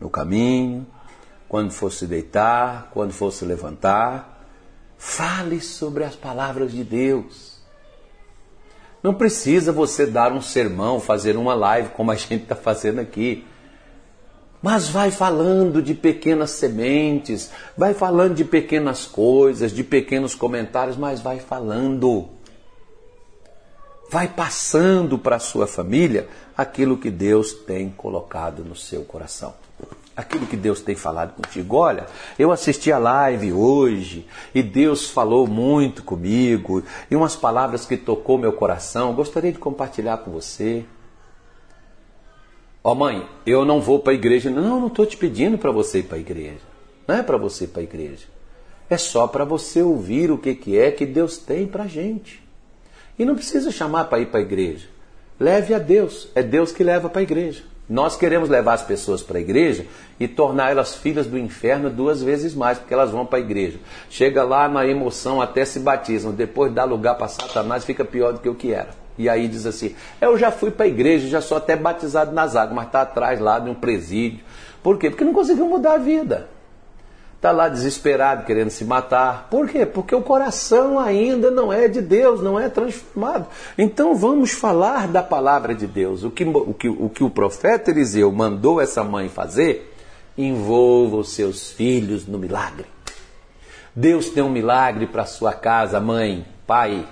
no 0.00 0.08
caminho, 0.08 0.86
quando 1.48 1.70
fosse 1.70 2.06
deitar, 2.06 2.90
quando 2.92 3.12
fosse 3.12 3.44
levantar. 3.44 4.44
Fale 4.98 5.60
sobre 5.60 6.04
as 6.04 6.16
palavras 6.16 6.72
de 6.72 6.82
Deus. 6.82 7.56
Não 9.02 9.14
precisa 9.14 9.70
você 9.70 10.06
dar 10.06 10.32
um 10.32 10.40
sermão, 10.40 10.98
fazer 10.98 11.36
uma 11.36 11.54
live 11.54 11.90
como 11.90 12.10
a 12.10 12.16
gente 12.16 12.42
está 12.42 12.56
fazendo 12.56 13.00
aqui. 13.00 13.44
Mas 14.62 14.88
vai 14.88 15.10
falando 15.10 15.82
de 15.82 15.94
pequenas 15.94 16.50
sementes, 16.52 17.50
vai 17.76 17.94
falando 17.94 18.34
de 18.34 18.44
pequenas 18.44 19.04
coisas, 19.04 19.70
de 19.70 19.84
pequenos 19.84 20.34
comentários, 20.34 20.96
mas 20.96 21.20
vai 21.20 21.38
falando 21.38 22.28
vai 24.10 24.28
passando 24.28 25.18
para 25.18 25.36
a 25.36 25.40
sua 25.40 25.66
família 25.66 26.28
aquilo 26.56 26.96
que 26.96 27.10
Deus 27.10 27.52
tem 27.52 27.90
colocado 27.90 28.64
no 28.64 28.76
seu 28.76 29.02
coração. 29.02 29.54
aquilo 30.16 30.46
que 30.46 30.56
Deus 30.56 30.80
tem 30.80 30.96
falado 30.96 31.34
contigo. 31.34 31.76
Olha, 31.76 32.06
eu 32.38 32.50
assisti 32.50 32.90
a 32.90 32.96
live 32.96 33.52
hoje 33.52 34.26
e 34.54 34.62
Deus 34.62 35.10
falou 35.10 35.46
muito 35.46 36.02
comigo 36.02 36.82
e 37.10 37.14
umas 37.14 37.36
palavras 37.36 37.84
que 37.84 37.98
tocou 37.98 38.38
meu 38.38 38.52
coração. 38.54 39.14
Gostaria 39.14 39.52
de 39.52 39.58
compartilhar 39.58 40.16
com 40.18 40.30
você. 40.30 40.86
Ó 42.82 42.92
oh, 42.92 42.94
mãe, 42.94 43.28
eu 43.44 43.64
não 43.66 43.78
vou 43.78 43.98
para 43.98 44.12
a 44.12 44.14
igreja. 44.14 44.48
Não, 44.48 44.80
não 44.80 44.86
estou 44.86 45.04
te 45.04 45.18
pedindo 45.18 45.58
para 45.58 45.70
você 45.70 45.98
ir 45.98 46.04
para 46.04 46.16
a 46.16 46.20
igreja. 46.20 46.62
Não 47.06 47.16
é 47.16 47.22
para 47.22 47.36
você 47.36 47.64
ir 47.64 47.68
para 47.68 47.82
a 47.82 47.84
igreja. 47.84 48.26
É 48.88 48.96
só 48.96 49.26
para 49.26 49.44
você 49.44 49.82
ouvir 49.82 50.30
o 50.30 50.38
que, 50.38 50.54
que 50.54 50.78
é 50.78 50.90
que 50.90 51.04
Deus 51.04 51.36
tem 51.36 51.66
para 51.66 51.86
gente. 51.86 52.45
E 53.18 53.24
não 53.24 53.34
precisa 53.34 53.70
chamar 53.70 54.04
para 54.04 54.20
ir 54.20 54.26
para 54.26 54.40
a 54.40 54.42
igreja. 54.42 54.86
Leve 55.38 55.74
a 55.74 55.78
Deus. 55.78 56.28
É 56.34 56.42
Deus 56.42 56.72
que 56.72 56.84
leva 56.84 57.08
para 57.08 57.20
a 57.20 57.22
igreja. 57.22 57.62
Nós 57.88 58.16
queremos 58.16 58.48
levar 58.48 58.74
as 58.74 58.82
pessoas 58.82 59.22
para 59.22 59.38
a 59.38 59.40
igreja 59.40 59.86
e 60.18 60.26
tornar 60.26 60.70
elas 60.70 60.96
filhas 60.96 61.26
do 61.26 61.38
inferno 61.38 61.88
duas 61.88 62.20
vezes 62.20 62.52
mais, 62.52 62.78
porque 62.78 62.92
elas 62.92 63.12
vão 63.12 63.24
para 63.24 63.38
a 63.38 63.40
igreja. 63.40 63.78
Chega 64.10 64.42
lá 64.42 64.68
na 64.68 64.84
emoção, 64.86 65.40
até 65.40 65.64
se 65.64 65.78
batizam, 65.78 66.32
depois 66.32 66.72
dá 66.72 66.82
lugar 66.82 67.14
para 67.14 67.28
Satanás, 67.28 67.84
fica 67.84 68.04
pior 68.04 68.32
do 68.32 68.40
que 68.40 68.48
o 68.48 68.56
que 68.56 68.72
era. 68.72 68.90
E 69.16 69.28
aí 69.28 69.46
diz 69.46 69.66
assim: 69.66 69.94
Eu 70.20 70.36
já 70.36 70.50
fui 70.50 70.72
para 70.72 70.84
a 70.84 70.88
igreja, 70.88 71.28
já 71.28 71.40
sou 71.40 71.56
até 71.56 71.76
batizado 71.76 72.32
nas 72.32 72.56
águas, 72.56 72.74
mas 72.74 72.86
está 72.86 73.02
atrás 73.02 73.38
lá 73.38 73.60
de 73.60 73.70
um 73.70 73.74
presídio. 73.74 74.40
Por 74.82 74.98
quê? 74.98 75.08
Porque 75.08 75.24
não 75.24 75.32
conseguiu 75.32 75.66
mudar 75.66 75.94
a 75.94 75.98
vida 75.98 76.48
está 77.46 77.52
lá 77.52 77.68
desesperado, 77.68 78.44
querendo 78.44 78.70
se 78.70 78.84
matar. 78.84 79.46
Por 79.48 79.68
quê? 79.68 79.86
Porque 79.86 80.14
o 80.14 80.22
coração 80.22 80.98
ainda 80.98 81.48
não 81.48 81.72
é 81.72 81.86
de 81.86 82.00
Deus, 82.00 82.42
não 82.42 82.58
é 82.58 82.68
transformado. 82.68 83.46
Então 83.78 84.16
vamos 84.16 84.50
falar 84.50 85.06
da 85.06 85.22
palavra 85.22 85.72
de 85.72 85.86
Deus. 85.86 86.24
O 86.24 86.30
que 86.30 86.42
o, 86.42 86.74
que, 86.74 86.88
o, 86.88 87.08
que 87.08 87.22
o 87.22 87.30
profeta 87.30 87.92
Eliseu 87.92 88.32
mandou 88.32 88.80
essa 88.80 89.04
mãe 89.04 89.28
fazer, 89.28 89.94
envolva 90.36 91.18
os 91.18 91.30
seus 91.30 91.70
filhos 91.70 92.26
no 92.26 92.36
milagre. 92.36 92.86
Deus 93.94 94.28
tem 94.28 94.42
um 94.42 94.50
milagre 94.50 95.06
para 95.06 95.24
sua 95.24 95.52
casa, 95.52 96.00
mãe, 96.00 96.44
pai. 96.66 97.06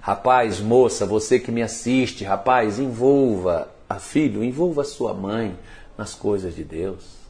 Rapaz, 0.00 0.60
moça, 0.60 1.04
você 1.04 1.38
que 1.38 1.52
me 1.52 1.62
assiste, 1.62 2.24
rapaz, 2.24 2.78
envolva 2.78 3.68
a 3.88 3.96
filho, 3.96 4.42
envolva 4.42 4.80
a 4.80 4.84
sua 4.84 5.12
mãe 5.12 5.58
nas 5.96 6.14
coisas 6.14 6.54
de 6.54 6.64
Deus. 6.64 7.23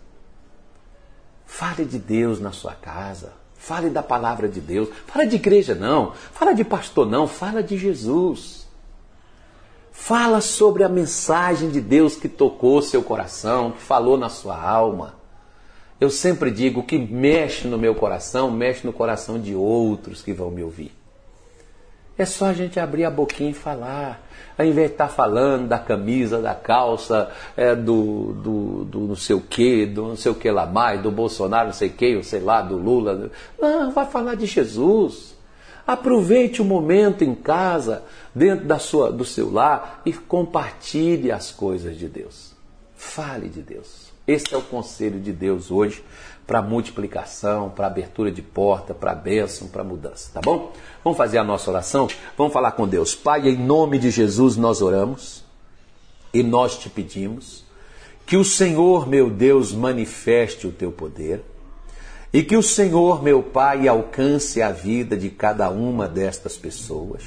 Fale 1.47 1.85
de 1.85 1.99
Deus 1.99 2.41
na 2.41 2.53
sua 2.53 2.73
casa. 2.75 3.33
Fale 3.55 3.89
da 3.89 4.03
palavra 4.03 4.49
de 4.49 4.61
Deus. 4.61 4.89
Fala 5.07 5.27
de 5.27 5.37
igreja 5.37 5.75
não. 5.75 6.13
Fala 6.33 6.53
de 6.53 6.65
pastor 6.65 7.07
não. 7.07 7.27
Fala 7.27 7.63
de 7.63 7.79
Jesus. 7.79 8.67
Fala 9.91 10.41
sobre 10.41 10.85
a 10.85 10.89
mensagem 10.89 11.71
de 11.71 11.81
Deus 11.81 12.17
que 12.17 12.29
tocou 12.29 12.83
seu 12.83 13.03
coração, 13.03 13.71
que 13.71 13.81
falou 13.81 14.19
na 14.19 14.29
sua 14.29 14.61
alma. 14.61 15.15
Eu 16.01 16.11
sempre 16.11 16.51
digo 16.51 16.83
que 16.83 16.99
mexe 16.99 17.69
no 17.69 17.79
meu 17.79 17.95
coração, 17.95 18.51
mexe 18.51 18.85
no 18.85 18.93
coração 18.93 19.41
de 19.41 19.55
outros 19.55 20.21
que 20.21 20.33
vão 20.33 20.51
me 20.51 20.63
ouvir. 20.63 20.93
É 22.17 22.25
só 22.25 22.47
a 22.47 22.53
gente 22.53 22.79
abrir 22.79 23.05
a 23.05 23.11
boquinha 23.11 23.51
e 23.51 23.55
falar. 23.55 24.23
Ao 24.57 24.65
invés 24.65 24.89
de 24.89 24.95
estar 24.95 25.09
tá 25.09 25.13
falando 25.13 25.67
da 25.67 25.79
camisa, 25.79 26.41
da 26.41 26.55
calça, 26.55 27.31
é, 27.57 27.75
do, 27.75 28.33
do, 28.35 28.85
do 28.85 29.01
não 29.01 29.17
sei 29.17 29.35
o 29.35 29.41
que, 29.41 29.85
do 29.85 30.03
não 30.03 30.17
sei 30.17 30.31
o 30.31 30.35
que 30.35 30.49
lá 30.49 30.65
mais, 30.65 31.03
do 31.03 31.11
Bolsonaro, 31.11 31.67
não 31.67 31.73
sei 31.73 31.89
quem, 31.89 32.17
ou 32.17 32.23
sei 32.23 32.39
lá, 32.39 32.63
do 32.63 32.77
Lula. 32.77 33.31
Não, 33.61 33.91
vai 33.91 34.07
falar 34.07 34.37
de 34.37 34.47
Jesus. 34.47 35.35
Aproveite 35.85 36.63
o 36.63 36.65
momento 36.65 37.25
em 37.25 37.35
casa, 37.35 38.05
dentro 38.33 38.65
da 38.65 38.79
sua, 38.79 39.11
do 39.11 39.25
seu 39.25 39.53
lar, 39.53 40.01
e 40.07 40.13
compartilhe 40.13 41.33
as 41.33 41.51
coisas 41.51 41.99
de 41.99 42.09
Deus. 42.09 42.55
Fale 42.95 43.49
de 43.49 43.61
Deus. 43.61 44.15
Esse 44.27 44.55
é 44.55 44.57
o 44.57 44.63
conselho 44.63 45.21
de 45.21 45.33
Deus 45.33 45.71
hoje 45.71 46.03
para 46.47 46.61
multiplicação, 46.61 47.71
para 47.71 47.87
abertura 47.87 48.31
de 48.31 48.43
porta, 48.43 48.93
para 48.93 49.15
bênção, 49.15 49.69
para 49.69 49.83
mudança, 49.83 50.31
tá 50.35 50.41
bom? 50.41 50.73
Vamos 51.03 51.17
fazer 51.17 51.39
a 51.39 51.45
nossa 51.45 51.71
oração? 51.71 52.09
Vamos 52.37 52.53
falar 52.53 52.73
com 52.73 52.87
Deus. 52.87 53.15
Pai, 53.15 53.49
em 53.49 53.57
nome 53.57 53.99
de 53.99 54.11
Jesus 54.11 54.57
nós 54.57 54.83
oramos 54.83 55.43
e 56.33 56.43
nós 56.43 56.79
te 56.79 56.91
pedimos 56.91 57.65
que 58.27 58.37
o 58.37 58.45
Senhor, 58.45 59.09
meu 59.09 59.31
Deus, 59.31 59.73
manifeste 59.73 60.67
o 60.67 60.73
teu 60.73 60.91
poder 60.91 61.43
e 62.33 62.43
que 62.43 62.57
o 62.57 62.63
Senhor, 62.63 63.23
meu 63.23 63.43
Pai, 63.43 63.87
alcance 63.87 64.61
a 64.61 64.71
vida 64.71 65.17
de 65.17 65.31
cada 65.31 65.71
uma 65.71 66.09
destas 66.09 66.57
pessoas. 66.57 67.23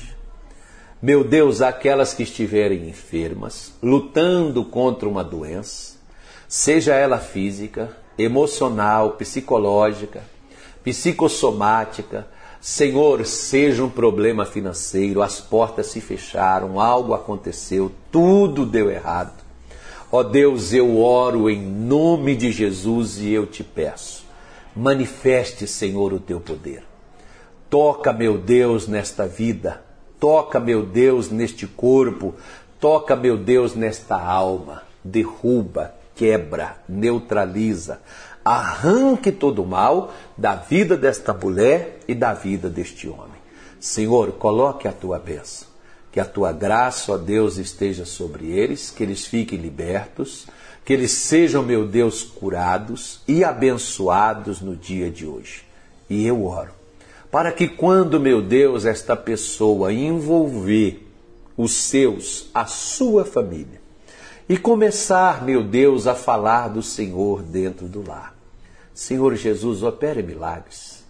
Meu 1.02 1.24
Deus, 1.24 1.62
aquelas 1.62 2.14
que 2.14 2.24
estiverem 2.24 2.90
enfermas, 2.90 3.72
lutando 3.82 4.66
contra 4.66 5.08
uma 5.08 5.24
doença, 5.24 5.96
seja 6.48 6.96
ela 6.96 7.20
física, 7.20 7.96
emocional, 8.18 9.12
psicológica, 9.12 10.24
psicossomática. 10.84 12.28
Senhor, 12.60 13.26
seja 13.26 13.84
um 13.84 13.90
problema 13.90 14.46
financeiro, 14.46 15.22
as 15.22 15.40
portas 15.40 15.88
se 15.88 16.02
fecharam, 16.02 16.80
algo 16.80 17.14
aconteceu, 17.14 17.92
tudo 18.12 18.66
deu 18.66 18.90
errado. 18.90 19.46
Ó 20.12 20.24
Deus, 20.24 20.74
eu 20.74 21.00
oro 21.02 21.50
em 21.50 21.62
nome 21.62 22.36
de 22.36 22.52
Jesus 22.52 23.18
e 23.20 23.32
eu 23.32 23.46
te 23.46 23.64
peço, 23.64 24.26
manifeste, 24.76 25.68
Senhor, 25.68 26.14
o 26.14 26.20
teu 26.20 26.40
poder. 26.40 26.84
Toca, 27.70 28.14
meu 28.14 28.38
Deus, 28.38 28.88
nesta 28.88 29.28
vida, 29.28 29.84
toca, 30.20 30.60
meu 30.60 30.86
Deus, 30.86 31.30
neste 31.30 31.68
corpo, 31.68 32.34
toca, 32.80 33.16
meu 33.16 33.38
Deus, 33.38 33.76
nesta 33.76 34.16
alma, 34.20 34.84
derruba, 35.04 35.94
quebra, 36.18 36.78
neutraliza, 36.90 38.02
arranque 38.44 39.32
todo 39.32 39.64
o 39.64 39.66
mal 39.66 40.14
da 40.38 40.56
vida 40.56 40.98
desta 40.98 41.34
mulher 41.34 42.00
e 42.08 42.14
da 42.14 42.34
vida 42.34 42.70
deste 42.70 43.08
homem. 43.08 43.38
Senhor, 43.80 44.34
coloque 44.34 44.88
a 44.88 44.92
tua 44.92 45.18
bênção, 45.18 45.68
que 46.12 46.20
a 46.20 46.26
tua 46.26 46.52
graça, 46.52 47.14
ó 47.14 47.18
Deus, 47.18 47.58
esteja 47.58 48.04
sobre 48.04 48.48
eles, 48.48 48.92
que 48.92 49.04
eles 49.04 49.26
fiquem 49.26 49.58
libertos, 49.58 50.48
que 50.84 50.92
eles 50.92 51.12
sejam, 51.12 51.64
meu 51.64 51.88
Deus, 51.88 52.24
curados 52.24 53.22
e 53.26 53.44
abençoados 53.44 54.60
no 54.60 54.76
dia 54.76 55.10
de 55.10 55.26
hoje. 55.26 55.64
E 56.10 56.26
eu 56.28 56.46
oro 56.46 56.78
para 57.32 57.52
que 57.52 57.68
quando, 57.68 58.20
meu 58.20 58.42
Deus, 58.42 58.86
esta 58.86 59.16
pessoa 59.16 59.92
envolver 59.94 61.08
os 61.56 61.74
seus, 61.74 62.50
a 62.54 62.66
sua 62.66 63.26
família, 63.26 63.82
e 64.50 64.58
começar, 64.58 65.44
meu 65.44 65.64
Deus, 65.64 66.08
a 66.08 66.16
falar 66.16 66.70
do 66.70 66.82
Senhor 66.82 67.42
dentro 67.44 67.88
do 67.88 68.08
lar. 68.08 68.34
Senhor 68.94 69.36
Jesus, 69.36 69.84
opere 69.84 70.24
milagres. 70.24 71.04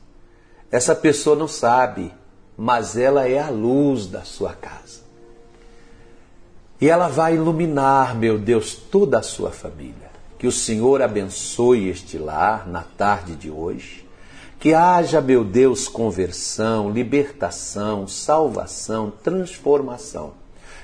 Essa 0.71 0.95
pessoa 0.95 1.35
não 1.35 1.47
sabe, 1.47 2.11
mas 2.57 2.97
ela 2.97 3.27
é 3.27 3.39
a 3.39 3.49
luz 3.49 4.07
da 4.07 4.23
sua 4.23 4.53
casa. 4.53 5.01
E 6.81 6.89
ela 6.89 7.07
vai 7.07 7.35
iluminar, 7.35 8.15
meu 8.15 8.37
Deus, 8.37 8.75
toda 8.75 9.19
a 9.19 9.23
sua 9.23 9.51
família. 9.51 10.07
Que 10.37 10.47
o 10.47 10.51
Senhor 10.51 11.01
abençoe 11.01 11.89
este 11.89 12.17
lar 12.17 12.67
na 12.67 12.83
tarde 12.83 13.35
de 13.35 13.49
hoje. 13.49 14.05
Que 14.59 14.73
haja, 14.73 15.21
meu 15.21 15.43
Deus, 15.43 15.87
conversão, 15.87 16.89
libertação, 16.89 18.07
salvação, 18.07 19.11
transformação 19.23 20.33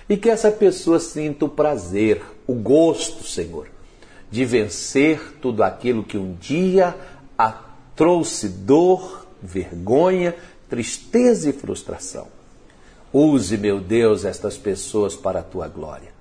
e 0.08 0.18
que 0.18 0.30
essa 0.30 0.52
pessoa 0.52 1.00
sinta 1.00 1.46
o 1.46 1.50
prazer, 1.50 2.22
o 2.48 2.54
gosto, 2.54 3.24
Senhor, 3.24 3.68
de 4.30 4.46
vencer 4.46 5.38
tudo 5.42 5.64
aquilo 5.64 6.04
que 6.04 6.18
um 6.18 6.36
dia 6.36 6.96
a 7.38 7.52
trouxe 7.96 8.50
dor, 8.50 9.28
vergonha, 9.42 10.36
tristeza 10.70 11.50
e 11.50 11.54
frustração. 11.54 12.28
Use, 13.12 13.58
meu 13.58 13.80
Deus, 13.80 14.26
estas 14.26 14.58
pessoas 14.58 15.16
para 15.16 15.40
a 15.40 15.44
tua 15.44 15.68
glória. 15.68 16.12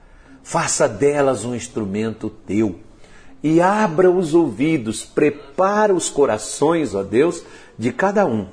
Faça 0.42 0.88
delas 0.88 1.44
um 1.44 1.54
instrumento 1.54 2.28
teu 2.28 2.80
e 3.42 3.60
abra 3.60 4.10
os 4.10 4.34
ouvidos, 4.34 5.04
prepara 5.04 5.94
os 5.94 6.10
corações, 6.10 6.94
ó 6.94 7.02
Deus, 7.02 7.42
de 7.78 7.92
cada 7.92 8.26
um 8.26 8.46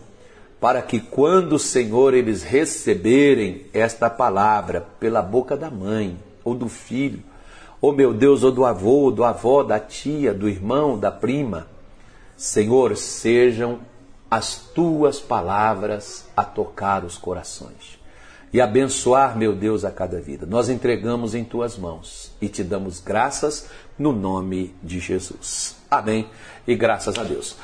para 0.60 0.82
que 0.82 1.00
quando 1.00 1.54
o 1.54 1.60
Senhor 1.60 2.14
eles 2.14 2.44
receberem 2.44 3.66
esta 3.74 4.10
palavra 4.10 4.86
pela 5.00 5.22
boca 5.22 5.56
da 5.56 5.70
mãe 5.70 6.18
ou 6.44 6.54
do 6.54 6.68
filho, 6.68 7.24
ou 7.82 7.94
meu 7.94 8.14
Deus, 8.14 8.44
ou 8.44 8.52
do 8.52 8.66
avô, 8.66 9.12
do 9.12 9.24
avó, 9.24 9.64
da 9.64 9.80
tia, 9.80 10.34
do 10.34 10.50
irmão, 10.50 10.98
da 10.98 11.12
prima, 11.12 11.68
Senhor, 12.36 12.96
sejam 12.96 13.80
as 14.30 14.56
tuas 14.56 15.20
palavras 15.20 16.28
a 16.36 16.44
tocar 16.44 17.04
os 17.04 17.18
corações 17.18 18.00
e 18.52 18.60
abençoar, 18.60 19.38
meu 19.38 19.56
Deus, 19.56 19.86
a 19.86 19.92
cada 19.92 20.20
vida. 20.20 20.46
Nós 20.46 20.70
entregamos 20.70 21.36
em 21.36 21.44
tuas 21.44 21.78
mãos 21.78 22.32
e 22.42 22.48
te 22.48 22.64
damos 22.64 23.00
graças 23.00 23.68
no 23.98 24.12
nome 24.12 24.74
de 24.82 25.00
Jesus. 25.00 25.76
Amém. 25.90 26.28
E 26.68 26.76
graças 26.76 27.18
a 27.18 27.24
Deus. 27.24 27.56